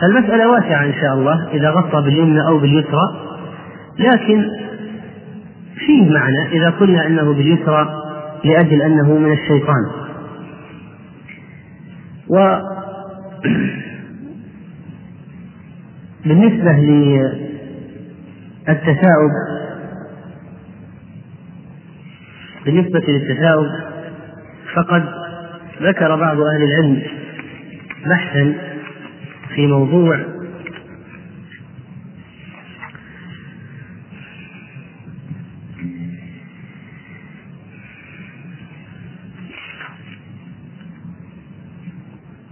فالمسألة 0.00 0.50
واسعة 0.50 0.84
إن 0.84 0.94
شاء 1.00 1.14
الله 1.14 1.48
إذا 1.52 1.70
غطى 1.70 2.02
باليمنى 2.02 2.46
أو 2.46 2.58
باليسرى. 2.58 3.16
لكن 3.98 4.48
فيه 5.76 6.10
معنى 6.10 6.48
إذا 6.52 6.70
قلنا 6.70 7.06
أنه 7.06 7.32
باليسرى 7.32 8.02
لأجل 8.44 8.82
أنه 8.82 9.18
من 9.18 9.32
الشيطان. 9.32 9.86
و 12.28 12.56
بالنسبة 16.26 16.72
للتثاؤب 18.68 19.30
بالنسبة 22.64 23.00
للتثاؤب 23.08 23.70
فقد 24.74 25.04
ذكر 25.82 26.16
بعض 26.16 26.40
أهل 26.40 26.62
العلم 26.62 27.02
بحثا 28.06 28.54
في 29.54 29.66
موضوع 29.66 30.18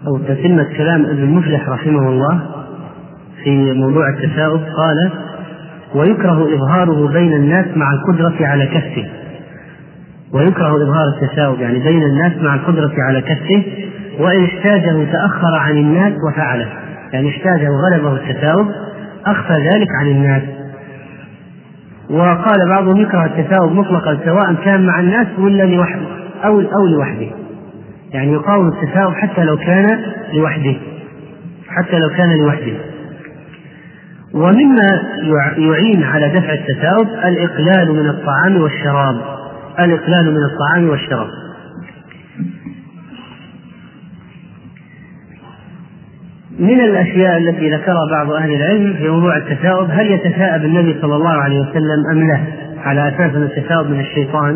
أو 0.06 0.18
تتمة 0.18 0.76
كلام 0.76 1.06
ابن 1.06 1.24
مفلح 1.26 1.68
رحمه 1.68 2.08
الله 2.08 2.64
في 3.44 3.72
موضوع 3.72 4.08
التثاؤب 4.08 4.60
قال 4.60 5.29
ويكره 5.94 6.54
إظهاره 6.54 7.08
بين 7.12 7.32
الناس 7.32 7.66
مع 7.76 7.92
القدرة 7.92 8.46
على 8.46 8.66
كفه 8.66 9.08
ويكره 10.32 10.76
إظهار 10.76 11.08
التثاؤب 11.08 11.60
يعني 11.60 11.78
بين 11.78 12.02
الناس 12.02 12.32
مع 12.42 12.54
القدرة 12.54 12.92
على 12.98 13.20
كفه 13.20 13.64
وإن 14.18 14.44
احتاجه 14.44 15.04
تأخر 15.12 15.54
عن 15.54 15.76
الناس 15.76 16.12
وفعله. 16.28 16.68
يعني 17.12 17.28
احتاجه 17.28 17.68
غلبه 17.68 18.12
التثاؤب 18.12 18.66
أخفى 19.26 19.52
ذلك 19.52 19.88
عن 20.00 20.06
الناس. 20.06 20.42
وقال 22.10 22.68
بعضهم 22.68 23.00
يكره 23.00 23.24
التثاؤب 23.24 23.72
مطلقا 23.72 24.18
سواء 24.24 24.54
كان 24.54 24.86
مع 24.86 25.00
الناس 25.00 25.26
ولا 25.38 25.62
لوحده 25.62 26.06
أو 26.44 26.60
أو 26.60 26.86
لوحده. 26.86 27.26
يعني 28.12 28.32
يقاوم 28.32 28.68
التثاؤب 28.68 29.14
حتى 29.14 29.44
لو 29.44 29.56
كان 29.56 29.98
لوحده 30.32 30.74
حتى 31.68 31.98
لو 31.98 32.08
كان 32.08 32.38
لوحده. 32.38 32.72
ومما 34.34 35.02
يعين 35.56 36.02
على 36.02 36.28
دفع 36.28 36.52
التثاؤب 36.52 37.08
الإقلال 37.08 37.92
من 37.92 38.08
الطعام 38.08 38.62
والشراب 38.62 39.16
الإقلال 39.78 40.34
من 40.34 40.44
الطعام 40.44 40.88
والشراب 40.88 41.28
من 46.58 46.80
الأشياء 46.80 47.38
التي 47.38 47.70
ذكرها 47.70 48.10
بعض 48.10 48.32
أهل 48.32 48.54
العلم 48.54 48.94
في 48.94 49.08
موضوع 49.08 49.36
التثاؤب 49.36 49.90
هل 49.90 50.10
يتثاءب 50.10 50.64
النبي 50.64 51.00
صلى 51.00 51.16
الله 51.16 51.30
عليه 51.30 51.60
وسلم 51.60 52.06
أم 52.12 52.28
لا؟ 52.28 52.40
على 52.84 53.08
أساس 53.08 53.34
أن 53.34 53.42
التثاؤب 53.42 53.86
من 53.86 54.00
الشيطان 54.00 54.54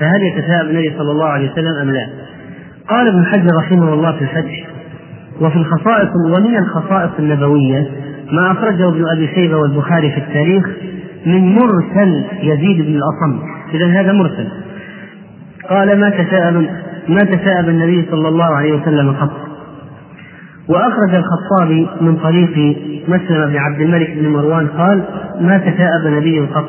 فهل 0.00 0.22
يتثاءب 0.22 0.70
النبي 0.70 0.94
صلى 0.98 1.10
الله 1.10 1.26
عليه 1.26 1.52
وسلم 1.52 1.74
أم 1.82 1.90
لا؟ 1.90 2.08
قال 2.88 3.08
ابن 3.08 3.24
حجر 3.26 3.56
رحمه 3.56 3.94
الله 3.94 4.12
في 4.12 4.22
الفتح 4.22 4.66
وفي 5.40 5.56
الخصائص 5.56 6.08
ومن 6.36 6.56
الخصائص 6.56 7.10
النبوية 7.18 7.86
ما 8.32 8.52
أخرجه 8.52 8.88
ابن 8.88 9.04
أبي 9.16 9.28
شيبة 9.34 9.56
والبخاري 9.56 10.10
في 10.10 10.18
التاريخ 10.18 10.66
من 11.26 11.54
مرسل 11.54 12.24
يزيد 12.42 12.86
بن 12.86 12.94
الأصم. 12.94 13.42
إذا 13.74 13.86
هذا 13.86 14.12
مرسل. 14.12 14.48
قال 15.68 16.00
ما 16.00 16.10
تثاءب 16.10 16.68
ما 17.08 17.24
تثاءب 17.24 17.68
النبي 17.68 18.06
صلى 18.10 18.28
الله 18.28 18.56
عليه 18.56 18.72
وسلم 18.72 19.12
قط 19.12 19.30
وأخرج 20.68 21.14
الخطابي 21.14 21.88
من 22.00 22.16
طريق 22.16 22.76
مسلم 23.08 23.46
بن 23.46 23.56
عبد 23.56 23.80
الملك 23.80 24.10
بن 24.10 24.28
مروان 24.28 24.66
قال 24.66 25.04
ما 25.40 25.58
تثاءب 25.58 26.06
نبي 26.06 26.40
قط 26.40 26.68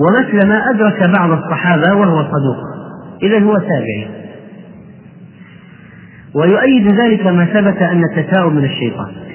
ومسلم 0.00 0.52
أدرك 0.52 1.10
بعض 1.18 1.30
الصحابة 1.30 1.94
وهو 1.94 2.22
صدوق. 2.22 2.56
إذا 3.22 3.38
هو 3.38 3.58
تابعي 3.58 4.08
ويؤيد 6.34 6.88
ذلك 7.00 7.26
ما 7.26 7.44
ثبت 7.44 7.82
أن 7.82 8.02
التثاؤب 8.04 8.52
من 8.52 8.64
الشيطان. 8.64 9.25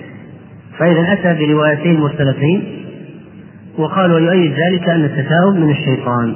فإذا 0.82 1.14
أتى 1.14 1.46
بروايتين 1.46 2.00
مرسلتين 2.00 2.86
وقال 3.78 4.12
ويؤيد 4.12 4.52
ذلك 4.52 4.90
أن 4.90 5.04
التثاؤب 5.06 5.56
من 5.56 5.70
الشيطان. 5.70 6.36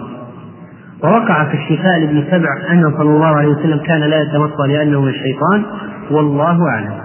ووقع 1.03 1.45
في 1.45 1.57
الشفاء 1.57 1.99
لابن 1.99 2.23
سبع 2.31 2.71
أنه 2.71 2.97
صلى 2.97 3.09
الله 3.09 3.37
عليه 3.37 3.47
وسلم 3.47 3.77
كان 3.77 4.01
لا 4.01 4.21
يتوصى 4.21 4.67
لأنه 4.67 5.01
من 5.01 5.09
الشيطان. 5.09 5.65
والله 6.11 6.69
أعلم. 6.69 7.01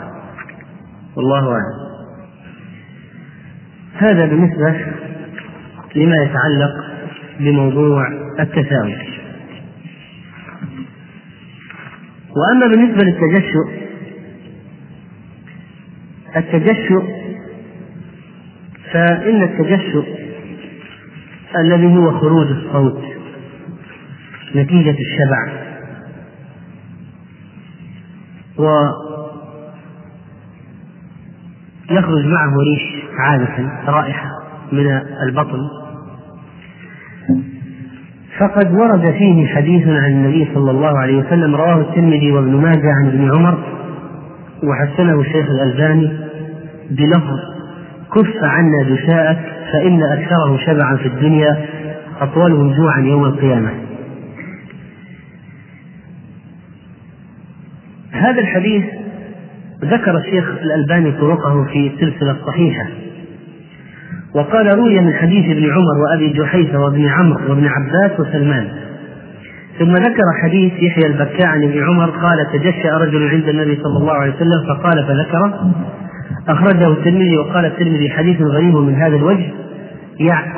والله 1.16 1.52
أعلم. 1.52 1.90
هذا 3.94 4.26
بالنسبة 4.26 4.76
لما 5.96 6.16
يتعلق 6.16 6.84
بموضوع 7.40 8.06
التثاؤب 8.40 8.98
وأما 12.36 12.66
بالنسبة 12.66 13.04
للتجشؤ 13.04 13.70
التجشؤ 16.36 17.29
فإن 18.92 19.42
التجشؤ 19.42 20.04
الذي 21.58 21.96
هو 21.96 22.18
خروج 22.18 22.46
الصوت 22.46 23.02
نتيجة 24.56 24.96
الشبع. 25.00 25.60
ويخرج 31.90 32.26
معه 32.26 32.52
ريش 32.56 33.04
عادة 33.18 33.70
رائحة 33.88 34.28
من 34.72 35.00
البطن. 35.28 35.68
فقد 38.38 38.72
ورد 38.74 39.10
فيه 39.10 39.46
حديث 39.46 39.88
عن 39.88 40.12
النبي 40.12 40.48
صلى 40.54 40.70
الله 40.70 40.98
عليه 40.98 41.18
وسلم 41.18 41.54
رواه 41.56 41.80
الترمذي 41.80 42.32
وابن 42.32 42.56
ماجه 42.56 42.92
عن 42.92 43.06
ابن 43.06 43.30
عمر 43.34 43.58
وحسنه 44.64 45.20
الشيخ 45.20 45.46
الألباني 45.50 46.18
بلفظ 46.90 47.38
كف 48.14 48.44
عنا 48.44 48.82
دشاءك 48.82 49.38
فإن 49.72 50.02
أكثره 50.02 50.56
شبعا 50.66 50.96
في 50.96 51.06
الدنيا 51.06 51.66
أطولهم 52.20 52.72
جوعا 52.72 53.00
يوم 53.00 53.24
القيامة. 53.24 53.70
هذا 58.12 58.40
الحديث 58.40 58.84
ذكر 59.84 60.18
الشيخ 60.18 60.48
الألباني 60.62 61.12
طرقه 61.12 61.64
في 61.64 61.86
السلسلة 61.86 62.30
الصحيحة 62.30 62.86
وقال 64.34 64.78
روي 64.78 65.00
من 65.00 65.14
حديث 65.14 65.44
ابن 65.56 65.70
عمر 65.70 65.98
وأبي 66.02 66.32
جحيفة 66.32 66.78
وابن 66.78 67.06
عمرو 67.08 67.50
وابن 67.50 67.66
عباس 67.66 68.20
وسلمان. 68.20 68.68
ثم 69.78 69.92
ذكر 69.92 70.22
حديث 70.42 70.72
يحيى 70.72 71.06
البكاء 71.06 71.46
عن 71.46 71.62
ابن 71.62 71.84
عمر 71.84 72.10
قال 72.10 72.46
تجشأ 72.52 72.98
رجل 72.98 73.28
عند 73.28 73.48
النبي 73.48 73.76
صلى 73.76 73.98
الله 73.98 74.12
عليه 74.12 74.34
وسلم 74.34 74.66
فقال 74.68 75.06
فذكره. 75.06 75.72
أخرجه 76.48 76.88
الترمذي 76.88 77.38
وقال 77.38 77.64
الترمذي 77.64 78.10
حديث 78.10 78.42
غريب 78.42 78.76
من 78.76 78.94
هذا 78.94 79.16
الوجه 79.16 79.50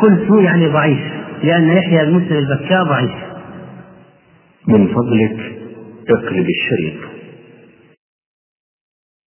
قلت 0.03 0.45
يعني 0.45 0.67
ضعيف 0.67 0.99
لأن 1.43 1.69
يحيى 1.69 2.05
بن 2.07 2.13
مسلم 2.13 2.39
البكاء 2.39 2.85
ضعيف. 2.85 3.11
من 4.69 4.87
فضلك 4.87 5.53
اقلب 6.09 6.47
الشريط. 6.49 7.12